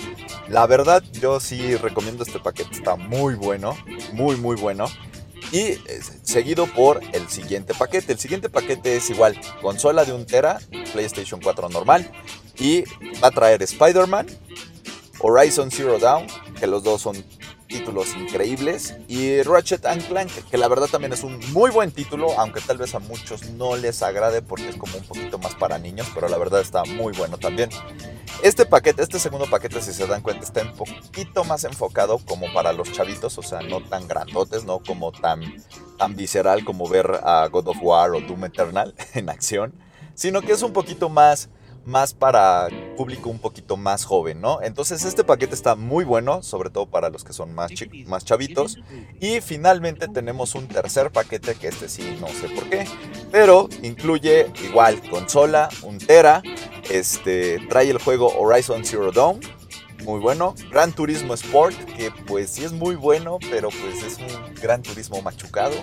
la 0.48 0.67
verdad, 0.67 1.03
yo 1.13 1.39
sí 1.39 1.75
recomiendo 1.77 2.24
este 2.24 2.39
paquete, 2.39 2.75
está 2.75 2.96
muy 2.96 3.36
bueno, 3.36 3.75
muy, 4.13 4.36
muy 4.36 4.55
bueno 4.55 4.88
y 5.52 5.60
eh, 5.60 5.82
seguido 6.24 6.68
por 6.68 7.02
el 7.14 7.28
siguiente 7.30 7.74
paquete. 7.74 8.14
El 8.14 8.20
siguiente 8.20 8.50
paquete 8.50 8.96
es 8.98 9.10
igual, 9.10 9.40
consola 9.62 10.06
de 10.06 10.14
1 10.14 10.25
tera, 10.25 10.60
PlayStation 10.94 11.40
4 11.42 11.70
normal 11.70 12.12
y 12.58 12.84
va 13.24 13.30
a 13.30 13.32
traer 13.32 13.62
Spider-Man, 13.62 14.28
Horizon 15.20 15.72
Zero 15.72 16.00
Dawn, 16.00 16.28
que 16.60 16.68
los 16.68 16.84
dos 16.84 17.02
son 17.02 17.24
títulos 17.68 18.16
increíbles. 18.16 18.96
Y 19.08 19.42
Ratchet 19.42 19.86
and 19.86 20.08
Clank, 20.08 20.32
que 20.50 20.58
la 20.58 20.68
verdad 20.68 20.88
también 20.88 21.14
es 21.14 21.24
un 21.24 21.40
muy 21.52 21.72
buen 21.72 21.92
título, 21.92 22.40
aunque 22.40 22.62
tal 22.62 22.78
vez 22.78 22.96
a 22.96 23.00
muchos 23.00 23.50
no 23.52 23.75
les 23.75 24.02
agrade 24.02 24.42
porque 24.42 24.70
es 24.70 24.75
como 24.75 24.98
un 24.98 25.04
poquito 25.04 25.38
más 25.40 25.56
para 25.56 25.78
niños, 25.78 26.08
pero 26.14 26.30
la 26.30 26.38
verdad 26.38 26.62
está 26.62 26.84
muy 26.86 27.14
bueno 27.14 27.38
también. 27.38 27.70
Este 28.46 28.64
paquete, 28.64 29.02
este 29.02 29.18
segundo 29.18 29.48
paquete, 29.50 29.82
si 29.82 29.92
se 29.92 30.06
dan 30.06 30.22
cuenta, 30.22 30.44
está 30.44 30.62
un 30.62 30.74
poquito 30.74 31.44
más 31.46 31.64
enfocado 31.64 32.20
como 32.20 32.54
para 32.54 32.74
los 32.74 32.92
chavitos, 32.92 33.36
o 33.40 33.42
sea, 33.42 33.62
no 33.62 33.82
tan 33.82 34.08
grandotes, 34.08 34.66
no 34.66 34.82
como 34.86 35.12
tan, 35.12 35.42
tan 35.98 36.16
visceral 36.16 36.64
como 36.64 36.88
ver 36.88 37.22
a 37.24 37.48
God 37.48 37.70
of 37.70 37.78
War 37.82 38.14
o 38.14 38.22
Doom 38.22 38.46
Eternal 38.46 38.94
en 39.16 39.32
acción, 39.32 39.74
sino 40.14 40.44
que 40.44 40.52
es 40.52 40.62
un 40.62 40.74
poquito 40.74 41.10
más 41.10 41.50
más 41.86 42.14
para 42.14 42.68
público 42.96 43.30
un 43.30 43.40
poquito 43.40 43.78
más 43.78 44.06
joven, 44.06 44.42
¿no? 44.42 44.62
Entonces 44.62 45.04
este 45.06 45.24
paquete 45.24 45.54
está 45.54 45.75
muy 45.75 46.06
bueno, 46.06 46.42
sobre 46.44 46.70
todo 46.70 46.86
para 46.86 47.10
los 47.10 47.24
que 47.24 47.34
son 47.34 47.54
más, 47.54 47.72
más 48.08 48.25
chavitos. 48.25 48.78
Y 49.20 49.42
finalmente 49.42 50.08
tenemos 50.08 50.56
un 50.56 50.68
tercer 50.68 51.12
paquete 51.12 51.56
que 51.56 51.68
este 51.68 51.90
sí 51.90 52.18
no 52.20 52.28
sé 52.28 52.50
por 52.50 52.70
qué, 52.70 52.88
pero 53.32 53.70
incluye 53.82 54.52
igual 54.64 55.02
consola, 55.10 55.70
un 55.84 55.98
tera, 55.98 56.42
este, 56.90 57.60
trae 57.70 57.90
el 57.90 58.00
juego 58.00 58.34
Horizon 58.38 58.86
Zero 58.86 59.12
Dawn, 59.12 59.40
muy 60.04 60.20
bueno. 60.20 60.56
Gran 60.72 60.94
Turismo 60.94 61.34
Sport, 61.34 61.75
que 61.98 62.12
pues 62.28 62.52
sí 62.52 62.64
es 62.64 62.72
muy 62.72 62.96
bueno, 62.96 63.40
pero 63.50 63.70
pues 63.70 64.04
es 64.04 64.18
un 64.20 64.56
Gran 64.56 64.82
Turismo 64.82 65.22
machucado. 65.22 65.75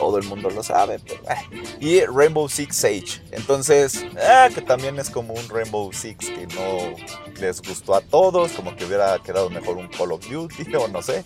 Todo 0.00 0.16
el 0.16 0.24
mundo 0.24 0.48
lo 0.48 0.62
sabe. 0.62 0.98
Pero, 0.98 1.20
eh. 1.28 1.76
Y 1.78 2.00
Rainbow 2.06 2.48
Six 2.48 2.74
Siege. 2.74 3.22
Entonces, 3.32 4.02
ah, 4.18 4.48
que 4.52 4.62
también 4.62 4.98
es 4.98 5.10
como 5.10 5.34
un 5.34 5.46
Rainbow 5.50 5.92
Six 5.92 6.30
que 6.30 6.46
no 6.46 6.96
les 7.38 7.60
gustó 7.60 7.94
a 7.94 8.00
todos, 8.00 8.52
como 8.52 8.74
que 8.74 8.86
hubiera 8.86 9.18
quedado 9.18 9.50
mejor 9.50 9.76
un 9.76 9.88
Call 9.88 10.12
of 10.12 10.26
Duty 10.26 10.74
o 10.80 10.88
no 10.88 11.02
sé. 11.02 11.22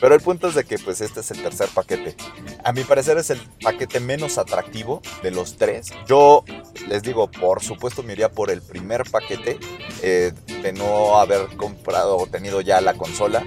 Pero 0.00 0.16
el 0.16 0.20
punto 0.20 0.48
es 0.48 0.56
de 0.56 0.64
que 0.64 0.76
pues 0.78 1.00
este 1.00 1.20
es 1.20 1.30
el 1.30 1.40
tercer 1.40 1.68
paquete. 1.68 2.16
A 2.64 2.72
mi 2.72 2.82
parecer 2.82 3.16
es 3.16 3.30
el 3.30 3.40
paquete 3.62 4.00
menos 4.00 4.38
atractivo 4.38 5.00
de 5.22 5.30
los 5.30 5.56
tres. 5.56 5.92
Yo 6.08 6.44
les 6.88 7.04
digo, 7.04 7.30
por 7.30 7.62
supuesto 7.62 8.02
me 8.02 8.14
iría 8.14 8.28
por 8.28 8.50
el 8.50 8.60
primer 8.60 9.04
paquete 9.08 9.58
eh, 10.02 10.32
de 10.62 10.72
no 10.72 11.18
haber 11.18 11.46
comprado 11.56 12.16
o 12.16 12.26
tenido 12.26 12.60
ya 12.60 12.80
la 12.80 12.94
consola. 12.94 13.46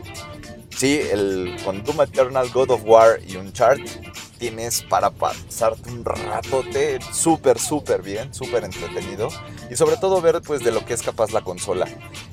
Sí, 0.75 1.01
el, 1.11 1.57
con 1.65 1.83
Doom 1.83 2.01
Eternal, 2.03 2.49
God 2.51 2.71
of 2.71 2.81
War 2.85 3.19
y 3.27 3.35
Uncharted 3.35 4.08
tienes 4.39 4.81
para 4.81 5.11
pasarte 5.11 5.91
un 5.91 6.03
ratote 6.03 6.99
súper, 7.13 7.59
súper 7.59 8.01
bien, 8.01 8.33
súper 8.33 8.63
entretenido. 8.63 9.29
Y 9.69 9.75
sobre 9.75 9.97
todo 9.97 10.21
ver 10.21 10.41
pues 10.41 10.63
de 10.63 10.71
lo 10.71 10.83
que 10.85 10.95
es 10.95 11.03
capaz 11.03 11.31
la 11.31 11.41
consola. 11.41 11.87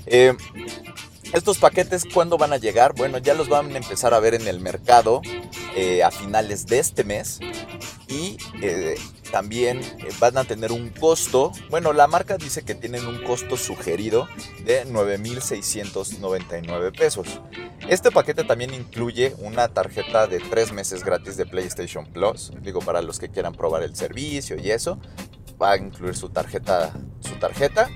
Eh, 0.07 0.35
estos 1.33 1.59
paquetes, 1.59 2.05
¿cuándo 2.13 2.39
van 2.39 2.53
a 2.53 2.57
llegar? 2.57 2.95
Bueno, 2.95 3.19
ya 3.19 3.35
los 3.35 3.49
van 3.49 3.75
a 3.75 3.77
empezar 3.77 4.15
a 4.15 4.21
ver 4.21 4.35
en 4.35 4.47
el 4.47 4.61
mercado 4.61 5.21
eh, 5.75 6.03
a 6.03 6.11
finales 6.11 6.67
de 6.67 6.79
este 6.79 7.05
mes. 7.05 7.41
Y 8.09 8.39
eh, 8.63 8.95
también 9.31 9.81
eh, 9.81 10.09
van 10.19 10.39
a 10.39 10.45
tener 10.45 10.73
un 10.73 10.91
costo. 10.91 11.53
Bueno, 11.71 11.93
la 11.93 12.07
marca 12.07 12.37
dice 12.37 12.65
que 12.65 12.75
tienen 12.75 13.07
un 13.07 13.23
costo 13.23 13.57
sugerido 13.57 14.29
de 14.65 14.87
9.699 14.87 16.97
pesos. 16.97 17.41
Este 17.89 18.11
paquete 18.11 18.45
también 18.45 18.75
incluye 18.75 19.35
una 19.39 19.69
tarjeta 19.69 20.27
de 20.27 20.41
3 20.41 20.73
meses 20.73 21.05
gratis 21.05 21.37
de 21.37 21.47
PlayStation 21.47 22.07
Plus. 22.07 22.53
Digo, 22.63 22.81
para 22.81 23.03
los 23.03 23.19
que 23.19 23.29
quieran 23.29 23.55
probar 23.55 23.83
el 23.83 23.95
servicio 23.95 24.57
y 24.57 24.71
eso. 24.71 24.99
Va 25.61 25.73
a 25.73 25.77
incluir 25.77 26.17
su 26.17 26.29
tarjeta, 26.29 26.93
su 27.21 27.35
tarjeta 27.37 27.89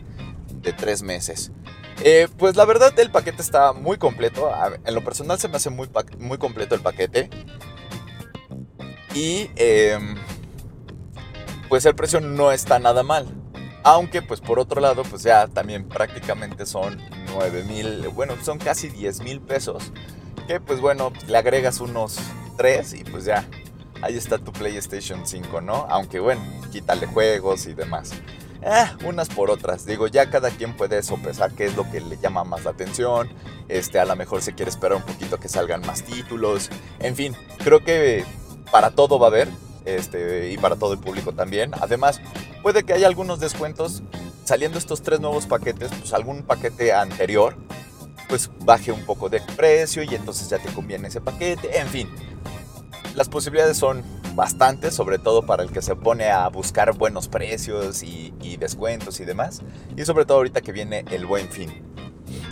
de 0.55 0.73
3 0.73 1.03
meses. 1.03 1.53
Eh, 2.03 2.29
pues 2.39 2.57
la 2.57 2.65
verdad 2.65 2.99
el 2.99 3.11
paquete 3.11 3.43
está 3.43 3.73
muy 3.73 3.99
completo. 3.99 4.51
En 4.85 4.95
lo 4.95 5.05
personal 5.05 5.39
se 5.39 5.49
me 5.49 5.57
hace 5.57 5.71
muy, 5.71 5.89
muy 6.19 6.39
completo 6.39 6.75
el 6.75 6.81
paquete. 6.81 7.29
Y 9.15 9.51
em, 9.57 10.17
pues 11.71 11.87
el 11.87 11.95
precio 11.95 12.21
no 12.21 12.53
está 12.53 12.79
nada 12.79 13.03
mal. 13.03 13.27
Aunque 13.83 14.21
pues 14.21 14.41
por 14.43 14.59
otro 14.59 14.83
lado 14.83 15.05
pues 15.05 15.23
ya 15.23 15.47
también 15.47 15.89
prácticamente 15.89 16.67
son 16.67 17.01
9 17.33 17.65
mil, 17.65 18.09
bueno 18.09 18.35
son 18.45 18.59
casi 18.59 18.89
10 18.89 19.21
mil 19.21 19.41
pesos. 19.41 19.93
Que 20.47 20.61
pues 20.61 20.81
bueno, 20.81 21.13
le 21.29 21.39
agregas 21.39 21.81
unos 21.81 22.19
3 22.59 22.93
y 22.95 23.05
pues 23.05 23.25
ya 23.25 23.47
ahí 24.03 24.17
está 24.17 24.37
tu 24.37 24.53
PlayStation 24.53 25.27
5, 25.27 25.61
¿no? 25.61 25.87
Aunque 25.89 26.19
bueno, 26.19 26.43
quítale 26.73 27.07
juegos 27.07 27.67
y 27.67 27.73
demás. 27.73 28.11
Eh, 28.63 28.85
unas 29.07 29.29
por 29.29 29.51
otras. 29.51 29.87
Digo, 29.87 30.09
ya 30.09 30.29
cada 30.29 30.51
quien 30.51 30.77
puede 30.77 31.03
sopesar 31.03 31.53
qué 31.53 31.67
es 31.67 31.77
lo 31.77 31.91
que 31.91 32.01
le 32.01 32.19
llama 32.19 32.45
más 32.45 32.65
la 32.65 32.73
atención. 32.73 33.31
Este, 33.69 33.99
a 33.99 34.05
lo 34.05 34.17
mejor 34.17 34.43
se 34.43 34.55
quiere 34.55 34.71
esperar 34.71 34.99
un 34.99 35.05
poquito 35.05 35.39
que 35.39 35.49
salgan 35.49 35.81
más 35.87 36.03
títulos. 36.03 36.69
En 36.99 37.17
fin, 37.17 37.35
creo 37.65 37.83
que 37.83 38.25
para 38.71 38.91
todo 38.91 39.19
va 39.19 39.29
a 39.29 39.31
haber. 39.31 39.49
Este, 39.85 40.53
y 40.53 40.59
para 40.59 40.77
todo 40.77 40.93
el 40.93 40.99
público 40.99 41.33
también. 41.33 41.73
Además, 41.81 42.21
puede 42.63 42.85
que 42.85 42.93
haya 42.93 43.07
algunos 43.07 43.41
descuentos 43.41 44.03
saliendo 44.45 44.79
estos 44.79 45.03
tres 45.03 45.21
nuevos 45.21 45.47
paquetes, 45.47 45.91
pues 45.99 46.13
algún 46.13 46.43
paquete 46.43 46.93
anterior, 46.93 47.57
pues 48.29 48.51
baje 48.61 48.93
un 48.93 49.05
poco 49.05 49.29
de 49.29 49.41
precio 49.57 50.03
y 50.03 50.15
entonces 50.15 50.49
ya 50.49 50.59
te 50.59 50.73
conviene 50.73 51.09
ese 51.09 51.21
paquete. 51.21 51.79
En 51.79 51.89
fin, 51.89 52.09
las 53.15 53.29
posibilidades 53.29 53.77
son 53.77 54.03
bastantes, 54.35 54.95
sobre 54.95 55.19
todo 55.19 55.43
para 55.43 55.63
el 55.63 55.71
que 55.71 55.83
se 55.83 55.97
pone 55.97 56.31
a 56.31 56.49
buscar 56.49 56.93
buenos 56.97 57.29
precios 57.29 58.03
y, 58.03 58.31
descuentos 58.59 59.21
y 59.21 59.25
demás. 59.25 59.63
Y 59.97 60.05
sobre 60.05 60.25
todo 60.25 60.39
ahorita 60.39 60.61
que 60.61 60.73
viene 60.73 61.05
el 61.11 61.27
buen 61.27 61.49
fin. 61.49 61.71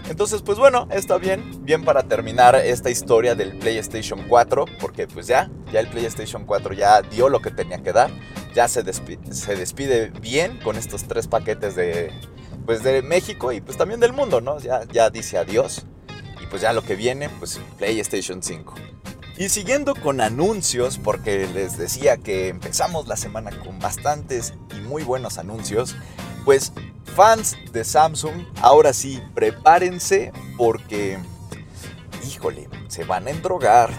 Entonces, 0.09 0.43
pues 0.43 0.59
bueno, 0.59 0.89
está 0.91 1.19
bien, 1.19 1.65
bien 1.65 1.85
para 1.85 2.05
terminar 2.05 2.57
esta 2.57 2.91
historia 2.91 3.35
del 3.35 3.59
PlayStation 3.59 4.25
4, 4.27 4.65
porque 4.81 5.07
pues 5.07 5.27
ya, 5.27 5.51
ya 5.71 5.81
el 5.81 5.89
PlayStation 5.89 6.45
4 6.47 6.75
ya 6.75 7.03
dio 7.03 7.29
lo 7.29 7.41
que 7.41 7.51
tenía 7.51 7.83
que 7.83 7.93
dar, 7.93 8.11
ya 8.55 8.69
se 8.69 8.83
despide, 8.83 9.35
se 9.35 9.55
despide 9.55 10.11
bien 10.21 10.59
con 10.65 10.77
estos 10.77 11.05
tres 11.05 11.29
paquetes 11.29 11.77
de, 11.77 12.11
pues 12.65 12.83
de 12.83 13.03
México 13.03 13.53
y 13.53 13.61
pues 13.61 13.77
también 13.77 14.01
del 14.01 14.13
mundo, 14.13 14.41
¿no? 14.41 14.59
Ya, 14.59 14.85
ya 14.91 15.11
dice 15.11 15.37
adiós 15.37 15.85
y 16.43 16.47
pues 16.47 16.63
ya 16.63 16.73
lo 16.73 16.83
que 16.83 16.97
viene, 16.97 17.29
pues 17.29 17.61
PlayStation 17.77 18.43
5. 18.43 18.75
Y 19.37 19.51
siguiendo 19.51 19.95
con 19.95 20.21
anuncios, 20.21 20.99
porque 20.99 21.47
les 21.55 21.79
decía 21.79 22.17
que 22.17 22.49
empezamos 22.49 23.07
la 23.07 23.17
semana 23.17 23.51
con 23.61 23.79
bastantes 23.79 24.55
y 24.77 24.81
muy 24.81 25.05
buenos 25.05 25.39
anuncios, 25.39 25.95
pues 26.49 26.73
fans 27.15 27.59
de 27.75 27.85
Samsung, 27.85 28.47
ahora 28.63 28.95
sí, 28.95 29.23
prepárense 29.35 30.33
porque, 30.57 31.19
híjole, 32.27 32.71
se 32.89 33.05
van 33.05 33.27
a 33.27 33.33
endrogar. 33.33 33.91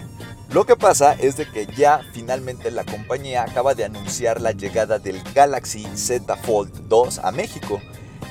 Lo 0.49 0.65
que 0.65 0.75
pasa 0.75 1.13
es 1.13 1.37
de 1.37 1.47
que 1.47 1.67
ya 1.67 2.01
finalmente 2.11 2.71
la 2.71 2.85
compañía 2.85 3.43
acaba 3.43 3.75
de 3.75 3.85
anunciar 3.85 4.41
la 4.41 4.51
llegada 4.51 4.97
del 4.97 5.21
Galaxy 5.35 5.87
Z 5.93 6.35
Fold 6.37 6.87
2 6.87 7.19
a 7.19 7.31
México 7.31 7.79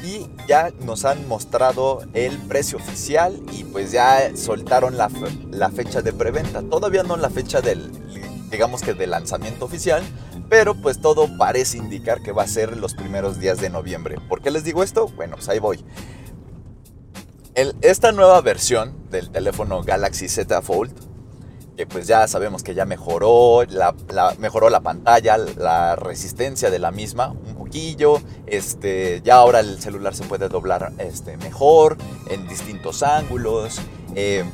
y 0.02 0.28
ya 0.48 0.72
nos 0.80 1.04
han 1.04 1.28
mostrado 1.28 2.02
el 2.12 2.36
precio 2.38 2.78
oficial 2.78 3.40
y 3.52 3.62
pues 3.62 3.92
ya 3.92 4.36
soltaron 4.36 4.98
la, 4.98 5.08
la 5.52 5.70
fecha 5.70 6.02
de 6.02 6.12
preventa. 6.12 6.60
Todavía 6.62 7.04
no 7.04 7.16
la 7.16 7.30
fecha 7.30 7.60
del, 7.60 7.92
digamos 8.50 8.82
que 8.82 8.94
del 8.94 9.10
lanzamiento 9.10 9.64
oficial, 9.64 10.02
pero 10.48 10.74
pues 10.74 11.00
todo 11.00 11.28
parece 11.36 11.78
indicar 11.78 12.22
que 12.22 12.32
va 12.32 12.42
a 12.42 12.48
ser 12.48 12.76
los 12.76 12.94
primeros 12.94 13.38
días 13.38 13.60
de 13.60 13.70
noviembre. 13.70 14.16
¿Por 14.28 14.40
qué 14.40 14.50
les 14.50 14.64
digo 14.64 14.82
esto? 14.82 15.08
Bueno, 15.08 15.36
pues 15.36 15.48
ahí 15.48 15.58
voy. 15.58 15.84
esta 17.54 18.12
nueva 18.12 18.40
versión 18.40 18.94
del 19.10 19.30
teléfono 19.30 19.82
Galaxy 19.82 20.28
Z 20.28 20.62
Fold 20.62 21.08
que 21.78 21.86
pues 21.86 22.08
ya 22.08 22.26
sabemos 22.26 22.64
que 22.64 22.74
ya 22.74 22.84
mejoró 22.84 23.62
la, 23.68 23.94
mejoró 24.40 24.68
la 24.68 24.80
pantalla, 24.80 25.38
la 25.38 25.94
resistencia 25.94 26.70
de 26.70 26.80
la 26.80 26.90
misma 26.90 27.28
un 27.28 27.54
poquillo, 27.54 28.20
este, 28.48 29.22
ya 29.22 29.36
ahora 29.36 29.60
el 29.60 29.80
celular 29.80 30.16
se 30.16 30.24
puede 30.24 30.48
doblar 30.48 30.92
este, 30.98 31.36
mejor 31.36 31.96
en 32.30 32.48
distintos 32.48 33.04
ángulos. 33.04 33.80
Eh, 34.16 34.44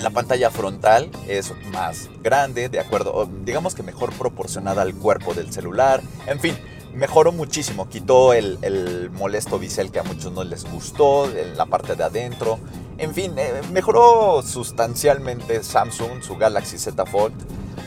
la 0.00 0.10
pantalla 0.10 0.50
frontal 0.50 1.10
es 1.26 1.52
más 1.72 2.08
grande, 2.22 2.68
de 2.68 2.80
acuerdo, 2.80 3.28
digamos 3.44 3.74
que 3.74 3.82
mejor 3.82 4.12
proporcionada 4.12 4.82
al 4.82 4.94
cuerpo 4.94 5.34
del 5.34 5.52
celular. 5.52 6.02
En 6.26 6.40
fin, 6.40 6.56
mejoró 6.94 7.32
muchísimo. 7.32 7.88
Quitó 7.88 8.32
el, 8.32 9.10
molesto 9.12 9.58
bisel 9.58 9.90
que 9.90 10.00
a 10.00 10.02
muchos 10.02 10.32
no 10.32 10.44
les 10.44 10.64
gustó, 10.70 11.30
en 11.30 11.56
la 11.56 11.66
parte 11.66 11.94
de 11.94 12.04
adentro. 12.04 12.58
En 12.98 13.14
fin, 13.14 13.32
eh, 13.38 13.60
mejoró 13.72 14.42
sustancialmente 14.42 15.62
Samsung, 15.62 16.22
su 16.22 16.36
Galaxy 16.36 16.78
Z 16.78 17.06
Fold. 17.06 17.34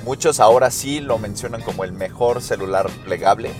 Muchos 0.03 0.39
ahora 0.39 0.71
sí 0.71 0.99
lo 0.99 1.17
mencionan 1.17 1.61
como 1.61 1.83
el 1.83 1.91
mejor 1.91 2.41
celular 2.41 2.89
plegable 3.05 3.51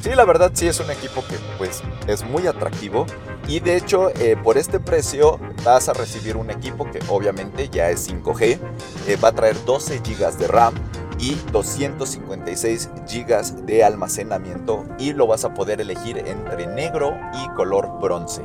Sí, 0.01 0.11
la 0.13 0.23
verdad 0.23 0.51
sí 0.53 0.67
es 0.67 0.79
un 0.79 0.91
equipo 0.91 1.25
que 1.27 1.35
pues 1.57 1.81
es 2.05 2.23
muy 2.23 2.45
atractivo 2.45 3.07
y 3.47 3.59
de 3.59 3.75
hecho 3.75 4.11
eh, 4.19 4.37
por 4.41 4.55
este 4.55 4.79
precio 4.79 5.39
vas 5.63 5.89
a 5.89 5.93
recibir 5.93 6.37
un 6.37 6.51
equipo 6.51 6.89
que 6.91 6.99
obviamente 7.09 7.69
ya 7.69 7.89
es 7.89 8.07
5G, 8.07 8.59
eh, 9.07 9.17
va 9.17 9.29
a 9.29 9.31
traer 9.31 9.55
12 9.65 9.99
GB 9.99 10.37
de 10.37 10.47
RAM 10.47 10.75
y 11.19 11.35
256 11.51 12.89
GB 13.07 13.65
de 13.65 13.83
almacenamiento 13.83 14.85
y 14.97 15.13
lo 15.13 15.27
vas 15.27 15.45
a 15.45 15.53
poder 15.53 15.81
elegir 15.81 16.17
entre 16.17 16.67
negro 16.67 17.17
y 17.33 17.47
color 17.55 17.89
bronce. 18.01 18.43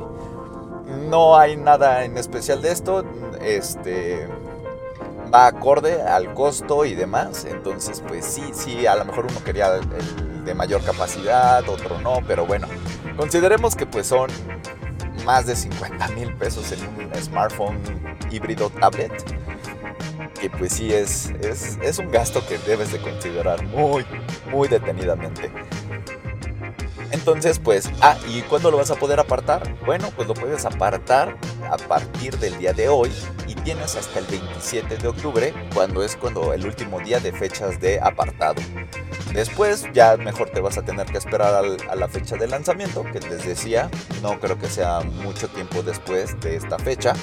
No 1.09 1.37
hay 1.37 1.57
nada 1.57 2.03
en 2.03 2.17
especial 2.17 2.61
de 2.61 2.71
esto, 2.71 3.03
este 3.41 4.27
va 5.33 5.47
acorde 5.47 6.01
al 6.01 6.33
costo 6.33 6.83
y 6.85 6.93
demás, 6.93 7.45
entonces 7.45 8.03
pues 8.05 8.25
sí, 8.25 8.43
sí, 8.53 8.85
a 8.85 8.95
lo 8.95 9.05
mejor 9.05 9.27
uno 9.29 9.41
quería 9.43 9.75
el 9.75 10.45
de 10.45 10.53
mayor 10.53 10.83
capacidad, 10.83 11.67
otro 11.69 11.99
no, 12.01 12.19
pero 12.27 12.45
bueno, 12.45 12.67
consideremos 13.15 13.75
que 13.75 13.85
pues 13.85 14.07
son 14.07 14.29
más 15.25 15.45
de 15.45 15.55
50 15.55 16.07
mil 16.09 16.33
pesos 16.35 16.71
en 16.71 16.79
un 16.87 17.15
smartphone 17.21 17.79
híbrido 18.31 18.69
tablet 18.69 19.11
que 20.41 20.49
pues 20.49 20.73
sí 20.73 20.91
es, 20.91 21.29
es, 21.41 21.77
es 21.83 21.99
un 21.99 22.09
gasto 22.09 22.43
que 22.47 22.57
debes 22.57 22.91
de 22.91 22.99
considerar 22.99 23.63
muy, 23.67 24.03
muy 24.51 24.67
detenidamente. 24.67 25.51
Entonces, 27.11 27.59
pues, 27.59 27.91
ah, 28.01 28.17
¿y 28.27 28.41
cuándo 28.41 28.71
lo 28.71 28.77
vas 28.77 28.89
a 28.89 28.95
poder 28.95 29.19
apartar? 29.19 29.75
Bueno, 29.85 30.09
pues 30.15 30.27
lo 30.27 30.33
puedes 30.33 30.65
apartar 30.65 31.37
a 31.69 31.77
partir 31.77 32.39
del 32.39 32.57
día 32.57 32.73
de 32.73 32.89
hoy 32.89 33.11
tienes 33.63 33.95
hasta 33.95 34.19
el 34.19 34.25
27 34.25 34.97
de 34.97 35.07
octubre, 35.07 35.53
cuando 35.73 36.03
es 36.03 36.15
cuando 36.15 36.53
el 36.53 36.65
último 36.65 36.99
día 36.99 37.19
de 37.19 37.31
fechas 37.31 37.79
de 37.79 37.99
apartado. 37.99 38.61
Después 39.33 39.87
ya 39.93 40.17
mejor 40.17 40.49
te 40.49 40.59
vas 40.59 40.77
a 40.77 40.81
tener 40.81 41.05
que 41.07 41.17
esperar 41.17 41.63
a 41.89 41.95
la 41.95 42.07
fecha 42.07 42.35
de 42.35 42.47
lanzamiento, 42.47 43.03
que 43.03 43.19
les 43.19 43.45
decía, 43.45 43.89
no 44.21 44.39
creo 44.39 44.57
que 44.57 44.67
sea 44.67 45.01
mucho 45.01 45.47
tiempo 45.47 45.81
después 45.83 46.39
de 46.41 46.57
esta 46.57 46.77
fecha. 46.77 47.13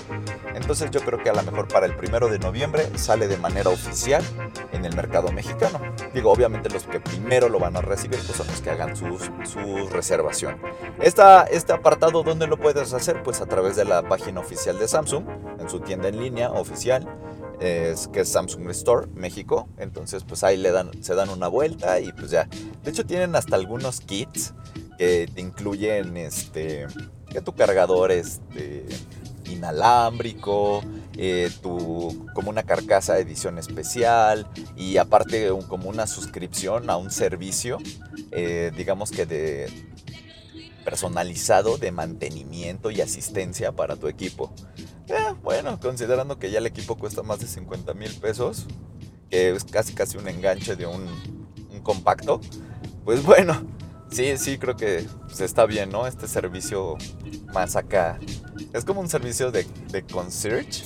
Entonces 0.54 0.90
yo 0.90 1.00
creo 1.00 1.22
que 1.22 1.30
a 1.30 1.34
lo 1.34 1.42
mejor 1.42 1.68
para 1.68 1.86
el 1.86 1.94
primero 1.94 2.28
de 2.28 2.38
noviembre 2.38 2.88
sale 2.96 3.28
de 3.28 3.36
manera 3.36 3.70
oficial 3.70 4.22
en 4.72 4.84
el 4.84 4.96
mercado 4.96 5.30
mexicano. 5.32 5.80
Digo, 6.14 6.32
obviamente 6.32 6.70
los 6.70 6.84
que 6.84 6.98
primero 7.00 7.48
lo 7.48 7.58
van 7.58 7.76
a 7.76 7.80
recibir 7.80 8.18
pues 8.20 8.36
son 8.36 8.46
los 8.46 8.60
que 8.60 8.70
hagan 8.70 8.96
su 8.96 9.88
reservación. 9.90 10.60
Esta, 11.00 11.44
este 11.44 11.72
apartado, 11.72 12.22
¿dónde 12.22 12.46
lo 12.46 12.56
puedes 12.56 12.92
hacer? 12.92 13.22
Pues 13.22 13.40
a 13.40 13.46
través 13.46 13.76
de 13.76 13.84
la 13.84 14.02
página 14.02 14.40
oficial 14.40 14.78
de 14.78 14.88
Samsung, 14.88 15.24
en 15.60 15.68
su 15.68 15.80
tienda 15.80 16.08
en 16.08 16.18
línea 16.18 16.27
oficial 16.52 17.06
es, 17.60 18.08
que 18.08 18.24
Samsung 18.24 18.70
Store 18.70 19.06
México. 19.14 19.68
Entonces, 19.78 20.24
pues 20.24 20.44
ahí 20.44 20.56
le 20.56 20.70
dan, 20.70 20.90
se 21.02 21.14
dan 21.14 21.30
una 21.30 21.48
vuelta 21.48 22.00
y 22.00 22.12
pues 22.12 22.30
ya. 22.30 22.48
De 22.84 22.90
hecho, 22.90 23.04
tienen 23.04 23.34
hasta 23.36 23.56
algunos 23.56 24.00
kits 24.00 24.54
que 24.98 25.28
te 25.32 25.40
incluyen 25.40 26.16
este, 26.16 26.86
que 27.28 27.40
tu 27.40 27.54
cargador 27.54 28.10
este, 28.10 28.86
inalámbrico, 29.48 30.82
eh, 31.16 31.50
tu, 31.62 32.26
como 32.34 32.50
una 32.50 32.62
carcasa 32.62 33.18
edición 33.18 33.58
especial 33.58 34.46
y 34.76 34.96
aparte 34.98 35.50
como 35.68 35.88
una 35.88 36.06
suscripción 36.06 36.90
a 36.90 36.96
un 36.96 37.10
servicio, 37.10 37.78
eh, 38.32 38.72
digamos 38.76 39.10
que 39.10 39.26
de 39.26 39.68
personalizado 40.84 41.76
de 41.76 41.92
mantenimiento 41.92 42.90
y 42.90 43.02
asistencia 43.02 43.72
para 43.72 43.96
tu 43.96 44.08
equipo. 44.08 44.52
Eh, 45.08 45.34
bueno, 45.42 45.80
considerando 45.80 46.38
que 46.38 46.50
ya 46.50 46.58
el 46.58 46.66
equipo 46.66 46.96
cuesta 46.96 47.22
más 47.22 47.40
de 47.40 47.46
50 47.46 47.94
mil 47.94 48.12
pesos, 48.14 48.66
que 49.30 49.50
es 49.50 49.64
casi 49.64 49.94
casi 49.94 50.18
un 50.18 50.28
enganche 50.28 50.76
de 50.76 50.86
un, 50.86 51.06
compacto, 51.82 52.40
pues 53.04 53.24
bueno, 53.24 53.62
sí, 54.10 54.36
sí 54.36 54.58
creo 54.58 54.76
que 54.76 55.06
pues, 55.26 55.40
está 55.40 55.64
bien, 55.64 55.90
¿no? 55.90 56.06
Este 56.06 56.28
servicio 56.28 56.98
más 57.54 57.76
acá. 57.76 58.18
Es 58.74 58.84
como 58.84 59.00
un 59.00 59.08
servicio 59.08 59.50
de, 59.50 59.64
de 59.90 60.02
concierge, 60.02 60.84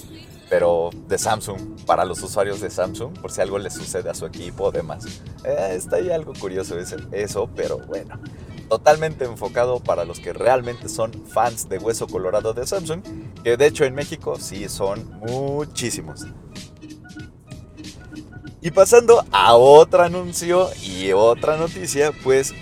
pero 0.53 0.91
de 1.09 1.17
Samsung, 1.17 1.81
para 1.87 2.05
los 2.05 2.23
usuarios 2.23 2.61
de 2.61 2.69
Samsung, 2.69 3.19
por 3.19 3.33
si 3.33 3.41
algo 3.41 3.59
les 3.59 3.73
sucede 3.73 4.11
a 4.11 4.15
su 4.15 4.27
equipo 4.27 4.65
o 4.65 4.71
demás. 4.71 5.07
Eh, 5.47 5.73
está 5.73 5.97
ahí 5.97 6.11
algo 6.11 6.35
curioso 6.39 6.77
eso, 6.79 7.49
pero 7.57 7.79
bueno 7.79 8.21
totalmente 8.69 9.25
enfocado 9.25 9.81
para 9.81 10.05
los 10.05 10.19
que 10.19 10.33
realmente 10.33 10.89
son 10.91 11.13
fans 11.27 11.69
de 11.71 11.79
Hueso 11.79 12.07
Colorado 12.07 12.53
de 12.53 12.67
Samsung, 12.67 13.03
que 13.43 13.57
de 13.57 13.67
hecho 13.67 13.85
en 13.85 13.95
México 13.95 14.37
sí 14.39 14.69
son 14.69 15.11
muchísimos. 15.21 16.27
Y 18.61 18.71
pasando 18.71 19.25
a 19.31 19.55
otro 19.57 20.03
anuncio 20.03 20.69
y 20.83 21.13
otra 21.13 21.57
noticia, 21.57 22.13
pues 22.23 22.55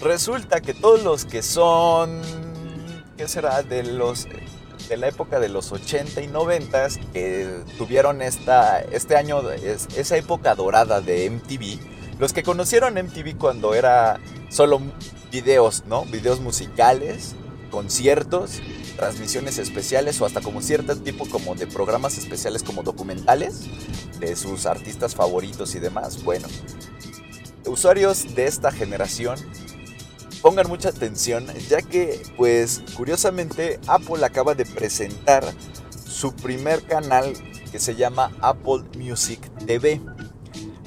resulta 0.00 0.60
que 0.60 0.74
todos 0.74 1.02
los 1.02 1.24
que 1.24 1.42
son, 1.42 2.22
¿qué 3.16 3.28
será? 3.28 3.62
De 3.62 3.84
los 3.84 4.26
de 4.88 4.96
la 4.96 5.08
época 5.08 5.40
de 5.40 5.48
los 5.48 5.72
80 5.72 6.20
y 6.20 6.26
90 6.28 6.88
que 7.12 7.60
tuvieron 7.78 8.22
esta, 8.22 8.80
este 8.80 9.16
año, 9.16 9.50
esa 9.50 10.16
época 10.16 10.54
dorada 10.54 11.00
de 11.00 11.28
MTV, 11.30 12.18
los 12.18 12.32
que 12.32 12.42
conocieron 12.42 12.94
MTV 12.94 13.36
cuando 13.36 13.74
era 13.74 14.20
solo 14.48 14.80
videos, 15.30 15.84
¿no? 15.86 16.04
Videos 16.06 16.40
musicales, 16.40 17.34
conciertos, 17.70 18.60
transmisiones 18.96 19.58
especiales 19.58 20.20
o 20.20 20.26
hasta 20.26 20.40
como 20.40 20.62
cierto 20.62 20.96
tipo 20.96 21.28
como 21.28 21.54
de 21.54 21.66
programas 21.66 22.16
especiales 22.16 22.62
como 22.62 22.82
documentales 22.82 23.66
de 24.18 24.34
sus 24.36 24.66
artistas 24.66 25.14
favoritos 25.14 25.74
y 25.74 25.80
demás. 25.80 26.22
Bueno, 26.24 26.48
usuarios 27.66 28.34
de 28.34 28.46
esta 28.46 28.72
generación 28.72 29.38
pongan 30.42 30.68
mucha 30.68 30.90
atención 30.90 31.46
ya 31.68 31.82
que 31.82 32.22
pues 32.36 32.82
curiosamente 32.96 33.80
Apple 33.86 34.24
acaba 34.24 34.54
de 34.54 34.64
presentar 34.64 35.44
su 36.06 36.34
primer 36.34 36.82
canal 36.84 37.32
que 37.70 37.78
se 37.78 37.94
llama 37.94 38.32
Apple 38.40 38.84
Music 38.96 39.40
TV. 39.66 40.00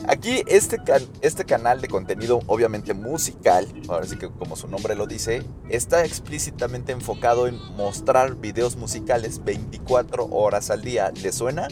Aquí 0.07 0.43
este, 0.47 0.77
este 1.21 1.45
canal 1.45 1.81
de 1.81 1.87
contenido 1.87 2.39
obviamente 2.47 2.95
musical, 2.95 3.67
ahora 3.89 4.07
sí 4.07 4.17
que 4.17 4.29
como 4.29 4.55
su 4.55 4.67
nombre 4.67 4.95
lo 4.95 5.05
dice, 5.05 5.43
está 5.69 6.03
explícitamente 6.03 6.93
enfocado 6.93 7.47
en 7.47 7.57
mostrar 7.75 8.35
videos 8.35 8.75
musicales 8.75 9.43
24 9.43 10.25
horas 10.31 10.71
al 10.71 10.81
día. 10.81 11.11
¿Le 11.21 11.31
suena? 11.31 11.67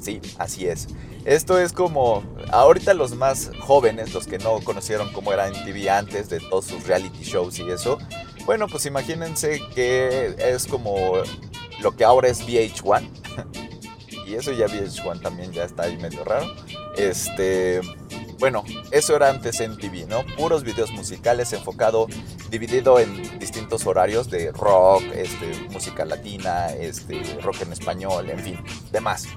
Sí, 0.00 0.20
así 0.38 0.66
es. 0.66 0.88
Esto 1.24 1.60
es 1.60 1.72
como 1.72 2.22
ahorita 2.50 2.94
los 2.94 3.14
más 3.14 3.50
jóvenes, 3.60 4.14
los 4.14 4.26
que 4.26 4.38
no 4.38 4.60
conocieron 4.60 5.12
cómo 5.12 5.32
era 5.32 5.48
MTV 5.48 5.90
antes 5.90 6.30
de 6.30 6.40
todos 6.40 6.64
sus 6.66 6.86
reality 6.86 7.22
shows 7.22 7.58
y 7.58 7.70
eso. 7.70 7.98
Bueno, 8.46 8.66
pues 8.66 8.86
imagínense 8.86 9.60
que 9.74 10.34
es 10.38 10.66
como 10.66 10.96
lo 11.80 11.94
que 11.94 12.04
ahora 12.04 12.28
es 12.28 12.42
VH1. 12.46 13.02
y 14.26 14.34
eso 14.34 14.52
ya 14.52 14.66
VH1 14.66 15.20
también 15.20 15.52
ya 15.52 15.64
está 15.64 15.84
ahí 15.84 15.98
medio 15.98 16.24
raro. 16.24 16.46
Este, 16.96 17.80
bueno, 18.40 18.64
eso 18.90 19.14
era 19.14 19.28
antes 19.28 19.60
en 19.60 19.76
TV, 19.76 20.06
¿no? 20.06 20.24
Puros 20.36 20.64
videos 20.64 20.90
musicales 20.92 21.52
enfocado, 21.52 22.06
dividido 22.50 22.98
en 22.98 23.38
distintos 23.38 23.86
horarios 23.86 24.30
de 24.30 24.50
rock, 24.50 25.04
este, 25.14 25.68
música 25.70 26.06
latina, 26.06 26.68
este, 26.68 27.22
rock 27.42 27.62
en 27.62 27.72
español, 27.72 28.30
en 28.30 28.38
fin, 28.40 28.64
demás. 28.90 29.28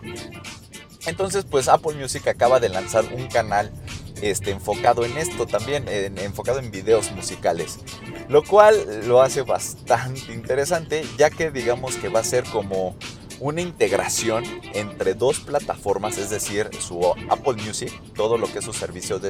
Entonces, 1.05 1.43
pues 1.43 1.67
Apple 1.67 1.95
Music 1.95 2.25
acaba 2.29 2.61
de 2.61 2.69
lanzar 2.69 3.03
un 3.13 3.27
canal 3.27 3.73
este, 4.21 4.51
enfocado 4.51 5.03
en 5.03 5.17
esto 5.17 5.45
también, 5.45 5.85
enfocado 6.17 6.59
en 6.59 6.71
videos 6.71 7.11
musicales. 7.11 7.79
Lo 8.29 8.41
cual 8.41 9.05
lo 9.05 9.21
hace 9.21 9.41
bastante 9.41 10.31
interesante, 10.31 11.05
ya 11.17 11.29
que 11.29 11.51
digamos 11.51 11.97
que 11.97 12.07
va 12.07 12.21
a 12.21 12.23
ser 12.23 12.45
como 12.45 12.95
una 13.43 13.59
integración 13.59 14.45
entre 14.73 15.15
dos 15.15 15.41
plataformas, 15.41 16.17
es 16.17 16.29
decir, 16.29 16.69
su 16.79 17.05
Apple 17.29 17.61
Music, 17.61 17.91
todo 18.15 18.37
lo 18.37 18.47
que 18.47 18.59
es 18.59 18.65
su 18.65 18.71
servicio 18.71 19.19
de, 19.19 19.27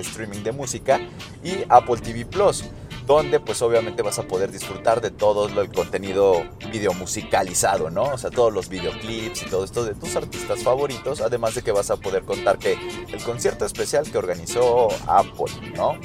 streaming 0.00 0.42
de 0.42 0.52
música, 0.52 0.98
y 1.44 1.58
Apple 1.68 1.98
TV 1.98 2.24
Plus 2.24 2.64
donde 3.06 3.40
pues 3.40 3.60
obviamente 3.60 4.02
vas 4.02 4.20
a 4.20 4.22
poder 4.22 4.52
disfrutar 4.52 5.00
de 5.00 5.10
todo 5.10 5.48
el 5.48 5.72
contenido 5.72 6.44
video 6.70 6.94
musicalizado, 6.94 7.90
¿no? 7.90 8.04
O 8.04 8.18
sea, 8.18 8.30
todos 8.30 8.52
los 8.52 8.68
videoclips 8.68 9.42
y 9.42 9.46
todo 9.46 9.64
esto 9.64 9.84
de 9.84 9.94
tus 9.94 10.14
artistas 10.14 10.62
favoritos, 10.62 11.20
además 11.20 11.56
de 11.56 11.62
que 11.62 11.72
vas 11.72 11.90
a 11.90 11.96
poder 11.96 12.22
contar 12.22 12.58
que 12.58 12.78
el 13.08 13.22
concierto 13.24 13.64
especial 13.66 14.08
que 14.08 14.16
organizó 14.16 14.88
Apple, 15.08 15.72
¿no? 15.74 15.98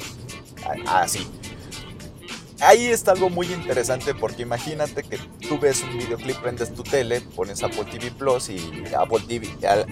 Así. 0.86 1.28
Ahí 2.60 2.86
está 2.86 3.12
algo 3.12 3.28
muy 3.28 3.52
interesante 3.52 4.14
porque 4.14 4.42
imagínate 4.42 5.02
que 5.02 5.18
tú 5.46 5.58
ves 5.58 5.82
un 5.82 5.98
videoclip, 5.98 6.38
prendes 6.38 6.72
tu 6.72 6.82
tele, 6.82 7.20
pones 7.20 7.62
Apple 7.62 7.84
TV 7.90 8.10
Plus 8.10 8.48
y 8.48 8.84
Apple 8.96 9.20
TV, 9.28 9.48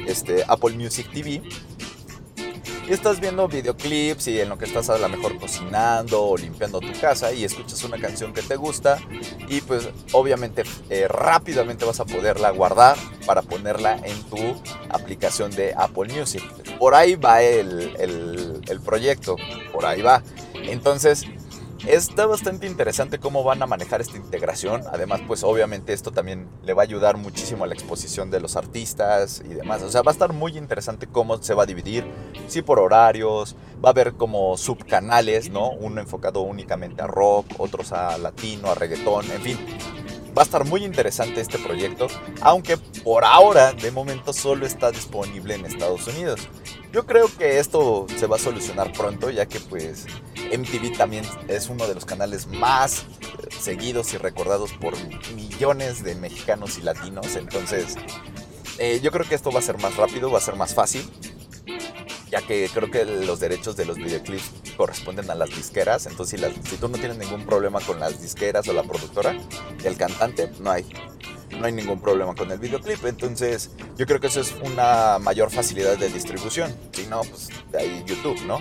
este, 0.07 0.44
Apple 0.48 0.74
Music 0.74 1.11
TV 1.12 1.42
y 2.87 2.92
estás 2.92 3.18
viendo 3.18 3.48
videoclips 3.48 4.29
y 4.29 4.40
en 4.40 4.48
lo 4.50 4.59
que 4.59 4.66
estás 4.66 4.90
a 4.90 4.98
lo 4.98 5.09
mejor 5.09 5.38
cocinando 5.38 6.22
o 6.22 6.37
limpiando 6.37 6.81
tu 6.81 6.92
casa 7.00 7.33
y 7.33 7.44
escuchas 7.44 7.83
una 7.85 7.98
canción 7.98 8.35
que 8.35 8.42
te 8.42 8.57
gusta 8.57 8.98
y 9.48 9.61
pues 9.62 9.88
obviamente 10.12 10.64
eh, 10.90 11.09
rápidamente 11.09 11.85
vas 11.85 12.00
a 12.00 12.05
poderla 12.05 12.50
guardar 12.50 12.96
para 13.27 13.42
ponerla 13.42 13.98
en 14.05 14.22
tu 14.24 14.38
aplicación 14.90 15.50
de 15.50 15.74
Apple 15.77 16.12
Music. 16.12 16.42
Por 16.79 16.94
ahí 16.94 17.14
va 17.14 17.42
el, 17.42 18.62
el 18.68 18.81
proyecto, 18.81 19.37
por 19.72 19.87
ahí 19.87 20.03
va. 20.03 20.22
Entonces 20.55 21.24
Está 21.87 22.25
bastante 22.25 22.66
interesante 22.66 23.18
cómo 23.18 23.44
van 23.44 23.62
a 23.62 23.66
manejar 23.66 24.01
esta 24.01 24.16
integración. 24.16 24.85
Además, 24.90 25.20
pues 25.27 25.44
obviamente 25.44 25.92
esto 25.92 26.12
también 26.12 26.49
le 26.62 26.73
va 26.73 26.83
a 26.83 26.85
ayudar 26.85 27.18
muchísimo 27.18 27.64
a 27.64 27.66
la 27.66 27.75
exposición 27.75 28.31
de 28.31 28.40
los 28.40 28.57
artistas 28.57 29.42
y 29.44 29.53
demás. 29.53 29.83
O 29.83 29.90
sea, 29.90 30.01
va 30.01 30.11
a 30.11 30.14
estar 30.14 30.33
muy 30.33 30.57
interesante 30.57 31.07
cómo 31.07 31.42
se 31.42 31.53
va 31.53 31.64
a 31.64 31.66
dividir. 31.66 32.07
Sí, 32.49 32.62
por 32.62 32.79
horarios. 32.79 33.55
Va 33.85 33.90
a 33.90 33.92
haber 33.92 34.14
como 34.14 34.57
subcanales, 34.57 35.51
¿no? 35.51 35.73
Uno 35.73 36.01
enfocado 36.01 36.40
únicamente 36.40 37.03
a 37.03 37.07
rock, 37.07 37.47
otros 37.59 37.92
a 37.92 38.16
latino, 38.16 38.70
a 38.70 38.75
reggaetón, 38.75 39.31
en 39.31 39.42
fin. 39.42 39.59
Va 40.37 40.42
a 40.42 40.44
estar 40.47 40.64
muy 40.64 40.85
interesante 40.85 41.40
este 41.40 41.59
proyecto, 41.59 42.09
aunque 42.40 42.77
por 43.05 43.25
ahora, 43.25 43.73
de 43.73 43.92
momento, 43.92 44.33
solo 44.33 44.66
está 44.66 44.90
disponible 44.90 45.55
en 45.55 45.64
Estados 45.66 46.09
Unidos. 46.09 46.49
Yo 46.92 47.07
creo 47.07 47.29
que 47.38 47.61
esto 47.61 48.07
se 48.16 48.27
va 48.27 48.37
a 48.37 48.40
solucionar 48.40 48.92
pronto, 48.92 49.31
ya 49.31 49.47
que 49.47 49.61
pues 49.61 50.07
MTV 50.57 50.97
también 50.97 51.25
es 51.49 51.69
uno 51.69 51.87
de 51.87 51.95
los 51.95 52.05
canales 52.05 52.47
más 52.47 53.05
seguidos 53.61 54.12
y 54.14 54.19
recordados 54.19 54.73
por 54.73 54.95
millones 55.35 56.03
de 56.05 56.14
mexicanos 56.14 56.79
y 56.79 56.83
latinos. 56.83 57.37
Entonces, 57.37 57.97
eh, 58.79 59.01
yo 59.03 59.11
creo 59.11 59.27
que 59.29 59.35
esto 59.35 59.51
va 59.51 59.61
a 59.61 59.62
ser 59.62 59.79
más 59.79 59.97
rápido, 59.97 60.31
va 60.31 60.38
a 60.38 60.43
ser 60.43 60.57
más 60.57 60.75
fácil 60.75 61.11
ya 62.35 62.43
que 62.43 62.69
creo 62.75 62.90
que 62.90 63.05
los 63.05 63.38
derechos 63.38 63.77
de 63.77 63.85
los 63.85 63.97
videoclips 63.97 64.51
corresponden 64.77 65.31
a 65.31 65.37
las 65.37 65.51
disqueras, 65.51 66.07
entonces 66.07 66.40
si, 66.69 66.77
tú 66.79 66.88
no 66.88 66.99
tienes 66.99 67.17
ningún 67.17 67.47
problema 67.47 67.81
con 67.81 68.01
las 68.01 68.21
disqueras 68.21 68.67
o 68.67 68.73
la 68.73 68.83
productora, 68.83 69.37
el 69.85 69.97
cantante, 69.97 70.51
no 70.59 70.73
hay, 70.73 70.85
no 71.55 71.67
hay 71.67 71.73
ningún 71.73 72.01
problema 72.01 72.35
con 72.35 72.51
el 72.51 72.59
videoclip, 72.59 73.05
entonces 73.05 73.71
yo 73.97 74.07
creo 74.07 74.21
que 74.21 74.29
eso 74.29 74.40
es 74.40 74.55
una 74.62 75.19
mayor 75.19 75.51
facilidad 75.51 75.97
de 75.99 76.09
distribución, 76.09 76.75
si 76.93 77.07
no, 77.07 77.23
pues 77.23 77.49
ahí 77.79 78.05
YouTube, 78.07 78.40
¿no? 78.47 78.61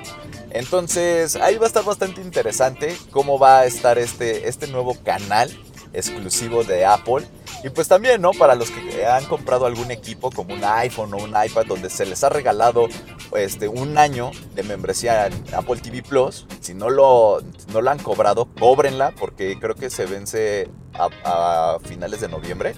Entonces 0.52 1.36
ahí 1.36 1.58
va 1.58 1.66
a 1.66 1.68
estar 1.68 1.84
bastante 1.84 2.22
interesante 2.22 2.96
cómo 3.12 3.40
va 3.40 3.60
a 3.60 3.66
estar 3.66 3.98
este, 3.98 4.48
este 4.48 4.68
nuevo 4.68 4.96
canal 5.04 5.52
exclusivo 5.94 6.64
de 6.64 6.86
Apple. 6.86 7.26
Y 7.64 7.70
pues 7.70 7.88
también, 7.88 8.22
¿no? 8.22 8.32
Para 8.32 8.56
los 8.56 8.70
que 8.72 9.06
han 9.06 9.26
comprado 9.26 9.66
algún 9.66 9.92
equipo 9.92 10.32
como 10.32 10.54
un 10.54 10.64
iPhone 10.64 11.14
o 11.14 11.18
un 11.18 11.30
iPad 11.30 11.66
donde 11.68 11.90
se 11.90 12.06
les 12.06 12.24
ha 12.24 12.30
regalado 12.30 12.88
este, 13.36 13.68
un 13.68 13.98
año 13.98 14.32
de 14.56 14.64
membresía 14.64 15.28
en 15.28 15.34
Apple 15.56 15.78
TV 15.78 16.02
Plus, 16.04 16.46
si 16.60 16.74
no 16.74 16.90
lo, 16.90 17.42
no 17.72 17.82
lo 17.82 17.90
han 17.90 18.00
cobrado, 18.00 18.50
cóbrenla 18.60 19.12
porque 19.12 19.58
creo 19.60 19.76
que 19.76 19.90
se 19.90 20.06
vence 20.06 20.70
a, 20.94 21.78
finales 21.84 22.22
de 22.22 22.28
noviembre. 22.28 22.74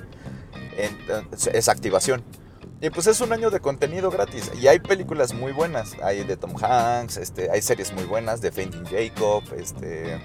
es 1.51 1.69
activación. 1.69 2.23
Y 2.82 2.89
pues 2.89 3.08
es 3.08 3.21
un 3.21 3.32
año 3.32 3.49
de 3.49 3.62
contenido 3.62 4.12
gratis. 4.12 4.51
Y 4.62 4.67
hay 4.67 4.80
películas 4.80 5.34
muy 5.34 5.51
buenas. 5.51 5.95
Hay 6.04 6.23
de 6.23 6.38
Tom 6.38 6.54
Hanks, 6.62 7.17
este, 7.17 7.49
hay 7.49 7.62
series 7.62 7.93
muy 7.93 8.04
buenas 8.04 8.41
de 8.41 8.51
Jacob, 8.51 9.43
este, 9.58 10.21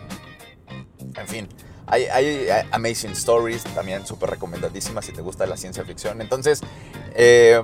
en 1.16 1.29
fin. 1.29 1.48
Hay, 1.90 2.46
Amazing 2.70 3.12
Stories, 3.12 3.64
también 3.64 4.07
súper 4.07 4.31
recomendadísimas 4.31 5.05
si 5.05 5.12
te 5.12 5.22
gusta 5.22 5.46
la 5.46 5.57
ciencia 5.57 5.85
ficción. 5.85 6.20
Entonces, 6.20 6.61
eh, 7.14 7.61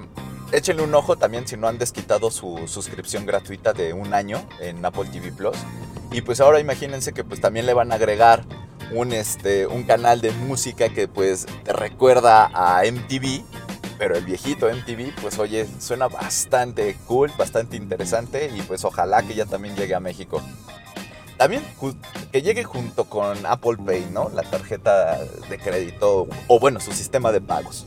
échenle 0.52 0.82
un 0.82 0.94
ojo 0.94 1.16
también 1.16 1.46
si 1.46 1.56
no 1.56 1.68
han 1.68 1.78
desquitado 1.78 2.30
su 2.30 2.66
suscripción 2.66 3.24
gratuita 3.24 3.72
de 3.72 3.92
un 3.92 4.14
año 4.14 4.46
en 4.60 4.84
Apple 4.84 5.08
TV 5.12 5.32
Plus. 5.32 5.56
Y 6.10 6.22
pues 6.22 6.40
ahora 6.40 6.60
imagínense 6.60 7.12
que 7.12 7.24
pues 7.24 7.40
también 7.40 7.66
le 7.66 7.74
van 7.74 7.92
a 7.92 7.96
agregar 7.96 8.44
un, 8.92 9.12
este, 9.12 9.66
un 9.66 9.84
canal 9.84 10.20
de 10.20 10.30
música 10.32 10.88
que 10.88 11.08
pues 11.08 11.46
te 11.64 11.72
recuerda 11.72 12.50
a 12.52 12.82
MTV. 12.84 13.44
Pero 13.98 14.14
el 14.14 14.26
viejito 14.26 14.68
MTV, 14.68 15.14
pues 15.22 15.38
oye, 15.38 15.66
suena 15.78 16.08
bastante 16.08 16.96
cool, 17.06 17.32
bastante 17.38 17.76
interesante 17.76 18.50
y 18.54 18.60
pues 18.62 18.84
ojalá 18.84 19.22
que 19.22 19.34
ya 19.34 19.46
también 19.46 19.74
llegue 19.74 19.94
a 19.94 20.00
México. 20.00 20.42
También 21.36 21.62
que 22.32 22.42
llegue 22.42 22.64
junto 22.64 23.04
con 23.04 23.44
Apple 23.44 23.76
Pay, 23.84 24.08
¿no? 24.12 24.30
La 24.30 24.42
tarjeta 24.42 25.18
de 25.50 25.58
crédito 25.58 26.26
o 26.48 26.58
bueno, 26.58 26.80
su 26.80 26.92
sistema 26.92 27.30
de 27.30 27.40
pagos. 27.40 27.86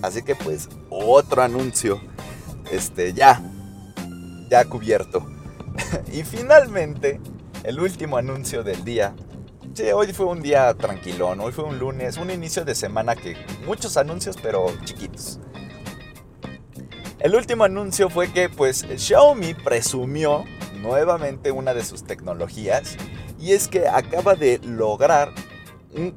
Así 0.00 0.22
que 0.22 0.34
pues 0.34 0.68
otro 0.88 1.42
anuncio, 1.42 2.00
este 2.70 3.12
ya, 3.12 3.42
ya 4.48 4.64
cubierto. 4.64 5.26
y 6.12 6.22
finalmente, 6.22 7.20
el 7.64 7.80
último 7.80 8.16
anuncio 8.16 8.62
del 8.62 8.84
día. 8.84 9.14
Sí, 9.74 9.84
hoy 9.92 10.12
fue 10.12 10.26
un 10.26 10.40
día 10.40 10.72
tranquilón, 10.74 11.40
hoy 11.40 11.52
fue 11.52 11.64
un 11.64 11.78
lunes, 11.78 12.16
un 12.16 12.30
inicio 12.30 12.64
de 12.64 12.74
semana 12.74 13.14
que 13.14 13.36
muchos 13.66 13.96
anuncios 13.96 14.36
pero 14.42 14.66
chiquitos. 14.84 15.38
El 17.20 17.34
último 17.34 17.64
anuncio 17.64 18.08
fue 18.08 18.32
que 18.32 18.48
pues 18.48 18.86
Xiaomi 18.96 19.54
presumió 19.54 20.44
nuevamente 20.80 21.50
una 21.50 21.74
de 21.74 21.84
sus 21.84 22.04
tecnologías 22.04 22.96
y 23.38 23.52
es 23.52 23.68
que 23.68 23.88
acaba 23.88 24.34
de 24.34 24.58
lograr 24.64 25.32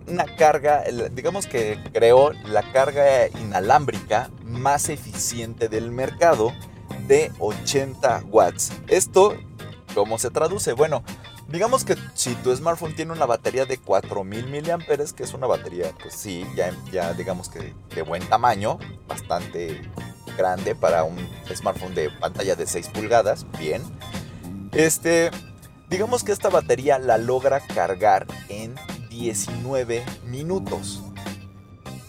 una 0.08 0.26
carga, 0.36 0.84
digamos 1.12 1.47
que 1.47 1.80
creó 1.93 2.34
la 2.45 2.62
carga 2.71 3.28
inalámbrica 3.28 4.30
más 4.43 4.89
eficiente 4.89 5.69
del 5.69 5.91
mercado 5.91 6.54
de 7.08 7.32
80 7.39 8.26
watts. 8.28 8.71
Esto, 8.88 9.36
¿cómo 9.93 10.17
se 10.19 10.30
traduce? 10.30 10.74
Bueno, 10.74 11.04
digamos 11.47 11.84
que 11.86 11.95
si 12.13 12.36
tu 12.36 12.56
smartphone 12.56 12.95
tiene 12.95 13.13
una 13.13 13.26
batería 13.26 13.65
de 13.65 13.78
4000 13.78 14.47
mAh, 14.47 15.13
que 15.15 15.24
es 15.24 15.34
una 15.34 15.47
batería, 15.47 15.93
pues 16.02 16.15
sí, 16.15 16.45
ya, 16.56 16.71
ya 16.91 17.13
digamos 17.13 17.50
que 17.50 17.74
de 17.95 18.02
buen 18.02 18.24
tamaño, 18.28 18.78
bastante 19.08 19.82
grande 20.38 20.76
para 20.76 21.04
un 21.04 21.17
smartphone 21.54 21.95
de 21.95 22.10
pantalla 22.10 22.56
de 22.56 22.67
6 22.67 22.89
pulgadas, 22.89 23.45
bien 23.58 23.82
Este, 24.74 25.32
digamos 25.90 26.24
que 26.24 26.32
esta 26.32 26.50
batería 26.50 26.98
la 26.98 27.18
logra 27.18 27.60
cargar 27.60 28.26
en 28.50 28.76
19 29.10 30.04
minutos. 30.28 31.04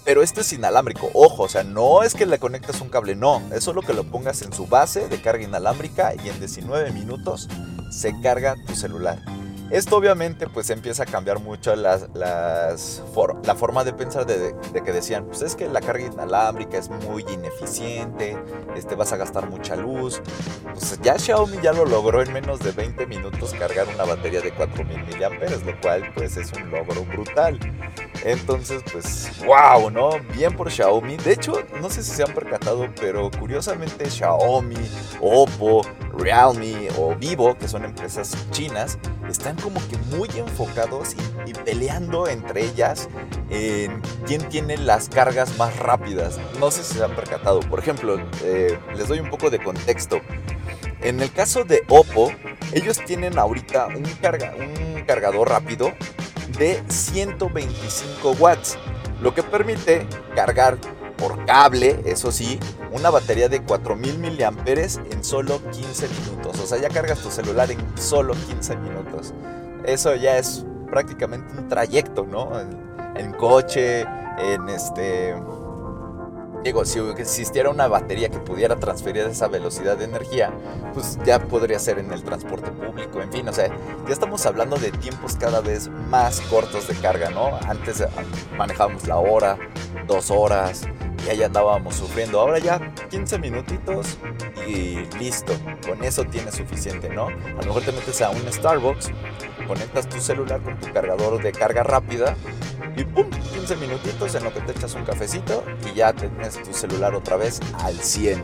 Pero 0.04 0.22
esto 0.22 0.40
es 0.40 0.52
inalámbrico, 0.52 1.10
ojo, 1.14 1.44
o 1.44 1.48
sea, 1.48 1.62
no 1.62 2.02
es 2.02 2.14
que 2.14 2.26
le 2.26 2.38
conectes 2.38 2.80
un 2.80 2.88
cable, 2.88 3.14
no, 3.14 3.40
es 3.52 3.62
solo 3.62 3.82
que 3.82 3.92
lo 3.92 4.02
pongas 4.02 4.42
en 4.42 4.52
su 4.52 4.66
base 4.66 5.08
de 5.08 5.22
carga 5.22 5.44
inalámbrica 5.44 6.14
y 6.14 6.28
en 6.28 6.38
19 6.40 6.90
minutos 6.90 7.48
se 7.90 8.12
carga 8.20 8.56
tu 8.66 8.74
celular. 8.74 9.22
Esto 9.72 9.96
obviamente 9.96 10.48
pues 10.48 10.68
empieza 10.68 11.04
a 11.04 11.06
cambiar 11.06 11.38
mucho 11.38 11.74
las, 11.74 12.06
las 12.12 13.02
la 13.42 13.54
forma 13.54 13.84
de 13.84 13.94
pensar 13.94 14.26
de, 14.26 14.54
que 14.84 14.92
decían, 14.92 15.24
pues 15.24 15.40
es 15.40 15.56
que 15.56 15.66
la 15.66 15.80
carga 15.80 16.04
inalámbrica 16.04 16.76
es 16.76 16.90
muy 16.90 17.24
ineficiente, 17.32 18.36
este, 18.76 18.96
vas 18.96 19.14
a 19.14 19.16
gastar 19.16 19.48
mucha 19.48 19.74
luz. 19.74 20.20
Pues 20.74 21.00
ya 21.00 21.18
Xiaomi 21.18 21.56
ya 21.62 21.72
lo 21.72 21.86
logró 21.86 22.20
en 22.20 22.34
menos 22.34 22.60
de 22.60 22.72
20 22.72 23.06
minutos 23.06 23.54
cargar 23.54 23.86
una 23.94 24.04
batería 24.04 24.42
de 24.42 24.52
4000 24.52 24.94
mAh, 24.98 25.64
lo 25.64 25.80
cual 25.80 26.12
pues 26.14 26.36
es 26.36 26.52
un 26.52 26.70
logro 26.70 27.06
brutal. 27.06 27.58
Entonces 28.24 28.82
pues 28.92 29.30
wow, 29.46 29.90
¿no? 29.90 30.10
Bien 30.34 30.54
por 30.54 30.70
Xiaomi. 30.70 31.16
De 31.16 31.32
hecho, 31.32 31.54
no 31.80 31.88
sé 31.88 32.02
si 32.02 32.10
se 32.10 32.22
han 32.22 32.34
percatado, 32.34 32.88
pero 33.00 33.30
curiosamente 33.30 34.10
Xiaomi, 34.10 34.76
Oppo, 35.18 35.80
Realme 36.12 36.88
o 36.98 37.14
Vivo, 37.14 37.56
que 37.56 37.68
son 37.68 37.84
empresas 37.84 38.36
chinas, 38.50 38.98
están 39.28 39.56
como 39.56 39.80
que 39.88 39.96
muy 40.16 40.28
enfocados 40.36 41.14
y, 41.46 41.52
peleando 41.52 42.28
entre 42.28 42.64
ellas 42.64 43.08
en 43.50 44.00
quién 44.26 44.48
tiene 44.48 44.76
las 44.76 45.08
cargas 45.08 45.56
más 45.58 45.76
rápidas. 45.78 46.38
No 46.58 46.70
sé 46.70 46.82
si 46.82 46.94
se 46.94 47.04
han 47.04 47.14
percatado. 47.14 47.60
Por 47.60 47.78
ejemplo, 47.78 48.18
eh, 48.42 48.78
les 48.96 49.08
doy 49.08 49.20
un 49.20 49.30
poco 49.30 49.50
de 49.50 49.62
contexto. 49.62 50.20
En 51.00 51.20
el 51.20 51.32
caso 51.32 51.64
de 51.64 51.82
Oppo, 51.88 52.32
ellos 52.72 52.98
tienen 53.04 53.38
ahorita 53.38 53.88
un, 53.88 54.04
carga, 54.20 54.54
un 54.58 55.02
cargador 55.04 55.48
rápido 55.48 55.92
de 56.58 56.82
125 56.88 58.32
watts, 58.32 58.78
lo 59.20 59.34
que 59.34 59.42
permite 59.42 60.06
cargar 60.34 60.78
por 61.22 61.44
cable, 61.46 62.02
eso 62.04 62.32
sí, 62.32 62.58
una 62.90 63.08
batería 63.08 63.48
de 63.48 63.62
4000 63.62 64.18
mAh 64.18 64.64
en 64.66 65.22
solo 65.22 65.60
15 65.70 66.08
minutos. 66.08 66.58
O 66.58 66.66
sea, 66.66 66.78
ya 66.78 66.88
cargas 66.88 67.20
tu 67.20 67.30
celular 67.30 67.70
en 67.70 67.78
solo 67.96 68.34
15 68.34 68.76
minutos. 68.78 69.32
Eso 69.84 70.16
ya 70.16 70.36
es 70.36 70.66
prácticamente 70.90 71.56
un 71.56 71.68
trayecto, 71.68 72.26
¿no? 72.26 72.50
En, 73.14 73.32
coche, 73.34 74.00
en 74.00 74.68
este... 74.68 75.36
Digo, 76.64 76.84
si 76.84 76.98
existiera 76.98 77.70
una 77.70 77.86
batería 77.86 78.28
que 78.28 78.38
pudiera 78.38 78.78
transferir 78.78 79.22
esa 79.26 79.46
velocidad 79.46 79.96
de 79.96 80.04
energía, 80.04 80.52
pues 80.92 81.18
ya 81.24 81.40
podría 81.40 81.78
ser 81.78 81.98
en 81.98 82.12
el 82.12 82.22
transporte 82.22 82.70
público, 82.70 83.20
en 83.20 83.32
fin, 83.32 83.48
o 83.48 83.52
sea, 83.52 83.66
ya 84.06 84.12
estamos 84.12 84.46
hablando 84.46 84.76
de 84.76 84.92
tiempos 84.92 85.34
cada 85.34 85.60
vez 85.60 85.88
más 86.08 86.40
cortos 86.42 86.86
de 86.86 86.94
carga, 86.94 87.30
¿no? 87.30 87.50
Antes 87.68 88.04
manejábamos 88.56 89.08
la 89.08 89.16
hora, 89.16 89.58
dos 90.06 90.30
horas, 90.30 90.86
y 91.24 91.30
ahí 91.30 91.42
andábamos 91.42 91.96
sufriendo. 91.96 92.40
Ahora 92.40 92.58
ya 92.58 92.92
15 93.10 93.38
minutitos 93.38 94.18
y 94.66 94.96
listo. 95.18 95.52
Con 95.86 96.02
eso 96.04 96.24
tienes 96.24 96.54
suficiente, 96.54 97.08
¿no? 97.08 97.26
A 97.26 97.60
lo 97.60 97.66
mejor 97.66 97.82
te 97.82 97.92
metes 97.92 98.20
a 98.22 98.30
un 98.30 98.52
Starbucks, 98.52 99.10
conectas 99.66 100.08
tu 100.08 100.20
celular 100.20 100.60
con 100.60 100.78
tu 100.78 100.92
cargador 100.92 101.42
de 101.42 101.52
carga 101.52 101.82
rápida 101.82 102.36
y 102.96 103.04
¡pum! 103.04 103.28
15 103.30 103.76
minutitos 103.76 104.34
en 104.34 104.44
lo 104.44 104.52
que 104.52 104.60
te 104.60 104.72
echas 104.72 104.94
un 104.94 105.04
cafecito 105.04 105.64
y 105.90 105.96
ya 105.96 106.12
tienes 106.12 106.62
tu 106.62 106.72
celular 106.72 107.14
otra 107.14 107.36
vez 107.36 107.60
al 107.78 107.94
100. 107.94 108.42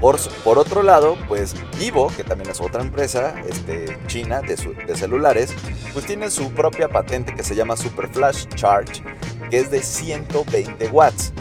Por, 0.00 0.18
por, 0.42 0.58
otro 0.58 0.82
lado, 0.82 1.16
pues 1.28 1.54
Vivo, 1.78 2.10
que 2.16 2.24
también 2.24 2.50
es 2.50 2.60
otra 2.60 2.82
empresa 2.82 3.36
este, 3.48 3.96
china 4.08 4.40
de, 4.40 4.56
de, 4.84 4.96
celulares, 4.96 5.54
pues 5.92 6.06
tiene 6.06 6.28
su 6.28 6.50
propia 6.50 6.88
patente 6.88 7.32
que 7.34 7.44
se 7.44 7.54
llama 7.54 7.76
Super 7.76 8.08
Flash 8.08 8.46
Charge, 8.56 9.00
que 9.48 9.58
es 9.58 9.70
de 9.70 9.80
120 9.80 10.88
watts. 10.88 11.32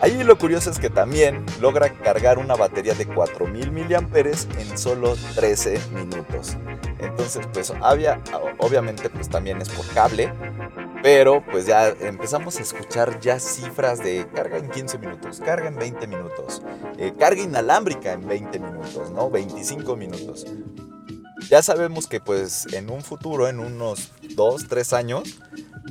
Ahí 0.00 0.22
lo 0.22 0.38
curioso 0.38 0.70
es 0.70 0.78
que 0.78 0.90
también 0.90 1.44
logra 1.60 1.92
cargar 1.92 2.38
una 2.38 2.54
batería 2.54 2.94
de 2.94 3.04
4000 3.04 3.72
mAh 3.72 4.20
en 4.60 4.78
solo 4.78 5.16
13 5.34 5.80
minutos. 5.92 6.56
Entonces, 7.00 7.46
pues 7.52 7.72
había, 7.82 8.20
obviamente 8.58 9.10
pues 9.10 9.28
también 9.28 9.60
es 9.60 9.68
por 9.68 9.86
cable, 9.88 10.32
pero 11.02 11.44
pues 11.50 11.66
ya 11.66 11.88
empezamos 11.88 12.58
a 12.58 12.62
escuchar 12.62 13.18
ya 13.20 13.40
cifras 13.40 13.98
de 13.98 14.26
carga 14.32 14.58
en 14.58 14.70
15 14.70 14.98
minutos, 14.98 15.40
carga 15.44 15.68
en 15.68 15.76
20 15.76 16.06
minutos, 16.06 16.62
eh, 16.96 17.12
carga 17.18 17.42
inalámbrica 17.42 18.12
en 18.12 18.26
20 18.26 18.58
minutos, 18.60 19.10
¿no? 19.10 19.30
25 19.30 19.96
minutos. 19.96 20.46
Ya 21.50 21.62
sabemos 21.62 22.06
que 22.06 22.20
pues 22.20 22.66
en 22.72 22.90
un 22.90 23.02
futuro, 23.02 23.48
en 23.48 23.58
unos 23.58 24.12
2, 24.36 24.66
3 24.68 24.92
años, 24.92 25.40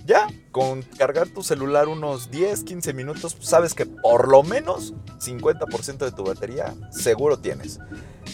ya, 0.07 0.27
con 0.51 0.83
cargar 0.83 1.27
tu 1.27 1.43
celular 1.43 1.89
unos 1.89 2.31
10, 2.31 2.63
15 2.63 2.93
minutos, 2.93 3.35
sabes 3.41 3.73
que 3.73 3.85
por 3.85 4.29
lo 4.29 4.41
menos 4.41 4.93
50% 5.19 5.97
de 5.97 6.11
tu 6.13 6.23
batería 6.23 6.73
seguro 6.91 7.37
tienes. 7.37 7.79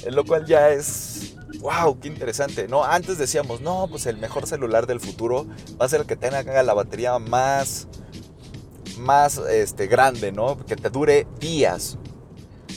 En 0.06 0.16
lo 0.16 0.24
cual 0.24 0.46
ya 0.46 0.70
es, 0.70 1.36
wow, 1.62 2.00
qué 2.00 2.10
interesante, 2.10 2.68
¿no? 2.68 2.84
Antes 2.84 3.18
decíamos, 3.18 3.62
no, 3.62 3.88
pues 3.90 4.06
el 4.06 4.18
mejor 4.18 4.46
celular 4.46 4.86
del 4.86 5.00
futuro 5.00 5.48
va 5.82 5.88
a 5.88 5.90
ser 5.90 6.02
el 6.02 6.06
que 6.06 6.16
tenga 6.16 6.62
la 6.62 6.74
batería 6.76 7.18
más, 7.18 7.88
más 9.00 9.40
este, 9.40 9.88
grande, 9.88 10.32
¿no? 10.32 10.64
Que 10.66 10.76
te 10.76 10.92
dure 10.92 11.26
días. 11.40 11.98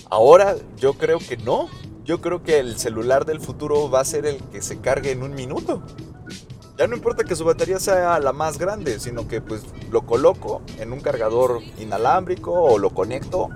Ahora 0.09 0.57
yo 0.79 0.95
creo 0.95 1.19
que 1.19 1.37
no. 1.37 1.69
Yo 2.05 2.21
creo 2.23 2.43
que 2.43 2.61
el 2.61 2.79
celular 2.79 3.27
del 3.27 3.41
futuro 3.41 3.91
va 3.91 4.01
a 4.01 4.05
ser 4.05 4.25
el 4.25 4.39
que 4.45 4.63
se 4.63 4.81
cargue 4.81 5.11
en 5.11 5.23
un 5.23 5.35
minuto. 5.35 5.83
Ya 6.77 6.87
no 6.87 6.95
importa 6.95 7.25
que 7.25 7.35
su 7.35 7.45
batería 7.45 7.81
sea 7.81 8.19
la 8.19 8.35
más 8.35 8.59
grande, 8.59 9.01
sino 9.01 9.27
que 9.27 9.41
pues 9.41 9.63
lo 9.91 10.03
coloco 10.03 10.61
en 10.79 10.93
un 10.93 11.01
cargador 11.01 11.61
inalámbrico 11.79 12.53
o 12.53 12.79
lo 12.79 12.91
conecto 12.91 13.49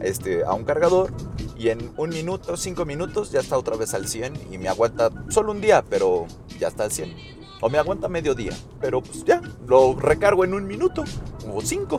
este, 0.00 0.44
a 0.44 0.52
un 0.52 0.64
cargador 0.64 1.12
y 1.56 1.70
en 1.70 1.90
un 1.96 2.10
minuto, 2.10 2.54
cinco 2.58 2.84
minutos 2.84 3.30
ya 3.32 3.40
está 3.40 3.56
otra 3.56 3.76
vez 3.76 3.94
al 3.94 4.06
100 4.06 4.52
y 4.52 4.58
me 4.58 4.68
aguanta 4.68 5.10
solo 5.30 5.52
un 5.52 5.62
día, 5.62 5.82
pero 5.88 6.26
ya 6.58 6.68
está 6.68 6.84
al 6.84 6.92
100. 6.92 7.16
O 7.62 7.70
me 7.70 7.78
aguanta 7.78 8.06
medio 8.08 8.34
día, 8.34 8.52
pero 8.82 9.00
pues 9.00 9.24
ya, 9.24 9.40
lo 9.66 9.94
recargo 9.94 10.44
en 10.44 10.52
un 10.52 10.66
minuto 10.66 11.04
o 11.50 11.62
cinco, 11.62 11.98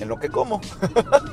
en 0.00 0.08
lo 0.08 0.18
que 0.18 0.30
como. 0.30 0.60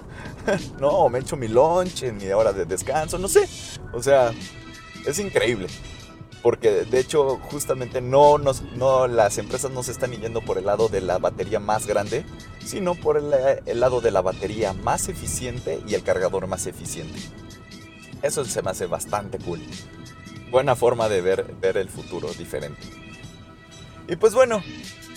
no, 0.80 1.10
me 1.10 1.18
echo 1.18 1.36
mi 1.36 1.48
lunch 1.48 2.04
en 2.04 2.18
mi 2.18 2.28
hora 2.28 2.54
de 2.54 2.66
descanso, 2.66 3.18
no 3.18 3.28
sé. 3.28 3.50
O 3.94 4.04
sea, 4.04 4.32
es 5.08 5.18
increíble 5.18 5.68
porque 6.46 6.86
de 6.86 7.00
hecho 7.00 7.40
justamente 7.50 8.02
no, 8.02 8.38
las 8.38 9.38
empresas 9.40 9.72
no 9.72 9.82
se 9.82 9.92
están 9.92 10.12
yendo 10.12 10.42
por 10.42 10.60
el 10.60 10.68
lado 10.68 10.90
de 10.90 11.02
la 11.02 11.18
batería 11.18 11.60
más 11.60 11.88
grande, 11.88 12.24
sino 12.64 12.94
por 12.94 13.18
el, 13.18 13.80
lado 13.80 14.00
de 14.00 14.12
la 14.12 14.22
batería 14.22 14.72
más 14.74 15.10
eficiente 15.10 15.82
y 15.88 15.96
el 15.96 16.04
cargador 16.04 16.46
más 16.46 16.68
eficiente. 16.68 17.20
Eso 18.22 18.46
se 18.46 18.62
me 18.62 18.70
hace 18.70 18.86
bastante 18.86 19.40
cool. 19.40 19.60
Buena 20.52 20.76
forma 20.76 21.10
de 21.10 21.22
ver 21.22 21.78
el 21.78 21.90
futuro 21.90 22.32
diferente. 22.38 22.84
Y 24.08 24.16
pues 24.16 24.36
bueno, 24.36 24.62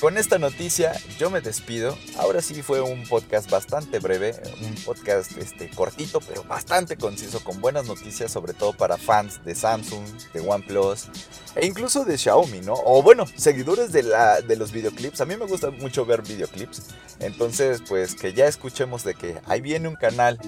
con 0.00 0.16
esta 0.16 0.38
noticia 0.38 0.92
yo 1.18 1.30
me 1.30 1.40
despido. 1.40 1.96
Ahora 2.18 2.40
sí 2.40 2.62
fue 2.62 2.80
un 2.80 3.06
podcast 3.06 3.50
bastante 3.50 3.98
breve, 3.98 4.34
un 4.62 4.74
podcast 4.84 5.37
este, 5.37 5.70
cortito 5.70 6.20
pero 6.20 6.44
bastante 6.44 6.96
conciso 6.96 7.42
con 7.42 7.61
buenas 7.61 7.87
noticias 7.87 8.30
sobre 8.30 8.54
todo 8.54 8.72
para 8.72 8.96
fans 8.96 9.44
de 9.44 9.54
Samsung, 9.54 10.04
de 10.32 10.40
OnePlus 10.40 11.08
e 11.56 11.66
incluso 11.66 12.04
de 12.04 12.16
Xiaomi, 12.16 12.61
¿no? 12.61 12.74
O 12.84 13.02
bueno, 13.02 13.24
seguidores 13.37 13.92
de, 13.92 14.04
la, 14.04 14.40
de 14.40 14.56
los 14.56 14.72
videoclips. 14.72 15.20
A 15.20 15.26
mí 15.26 15.37
me 15.37 15.46
gusta 15.46 15.70
mucho 15.70 16.06
ver 16.06 16.22
videoclips. 16.22 16.88
Entonces 17.18 17.82
pues 17.88 18.14
que 18.14 18.32
ya 18.32 18.46
escuchemos 18.46 19.04
de 19.04 19.14
que 19.14 19.40
ahí 19.46 19.61
viene 19.61 19.88
un 19.88 19.96
canal 19.96 20.38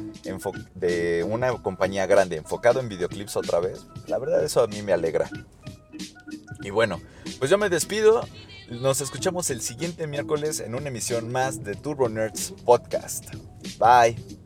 de 0.74 1.26
una 1.28 1.52
compañía 1.54 2.06
grande 2.06 2.36
enfocado 2.36 2.80
en 2.80 2.88
videoclips 2.88 3.36
otra 3.36 3.58
vez. 3.60 3.86
La 4.06 4.18
verdad 4.18 4.44
eso 4.44 4.62
a 4.62 4.68
mí 4.68 4.82
me 4.82 4.92
alegra. 4.92 5.28
Y 6.62 6.70
bueno, 6.70 7.00
pues 7.38 7.50
yo 7.50 7.58
me 7.58 7.68
despido. 7.68 8.26
Nos 8.70 9.00
escuchamos 9.00 9.50
el 9.50 9.62
siguiente 9.62 10.06
miércoles 10.06 10.60
en 10.60 10.76
una 10.76 10.88
emisión 10.88 11.32
más 11.32 11.64
de 11.64 11.74
Turbo 11.74 12.08
Nerds 12.08 12.54
Podcast. 12.64 13.34
Bye. 13.80 14.39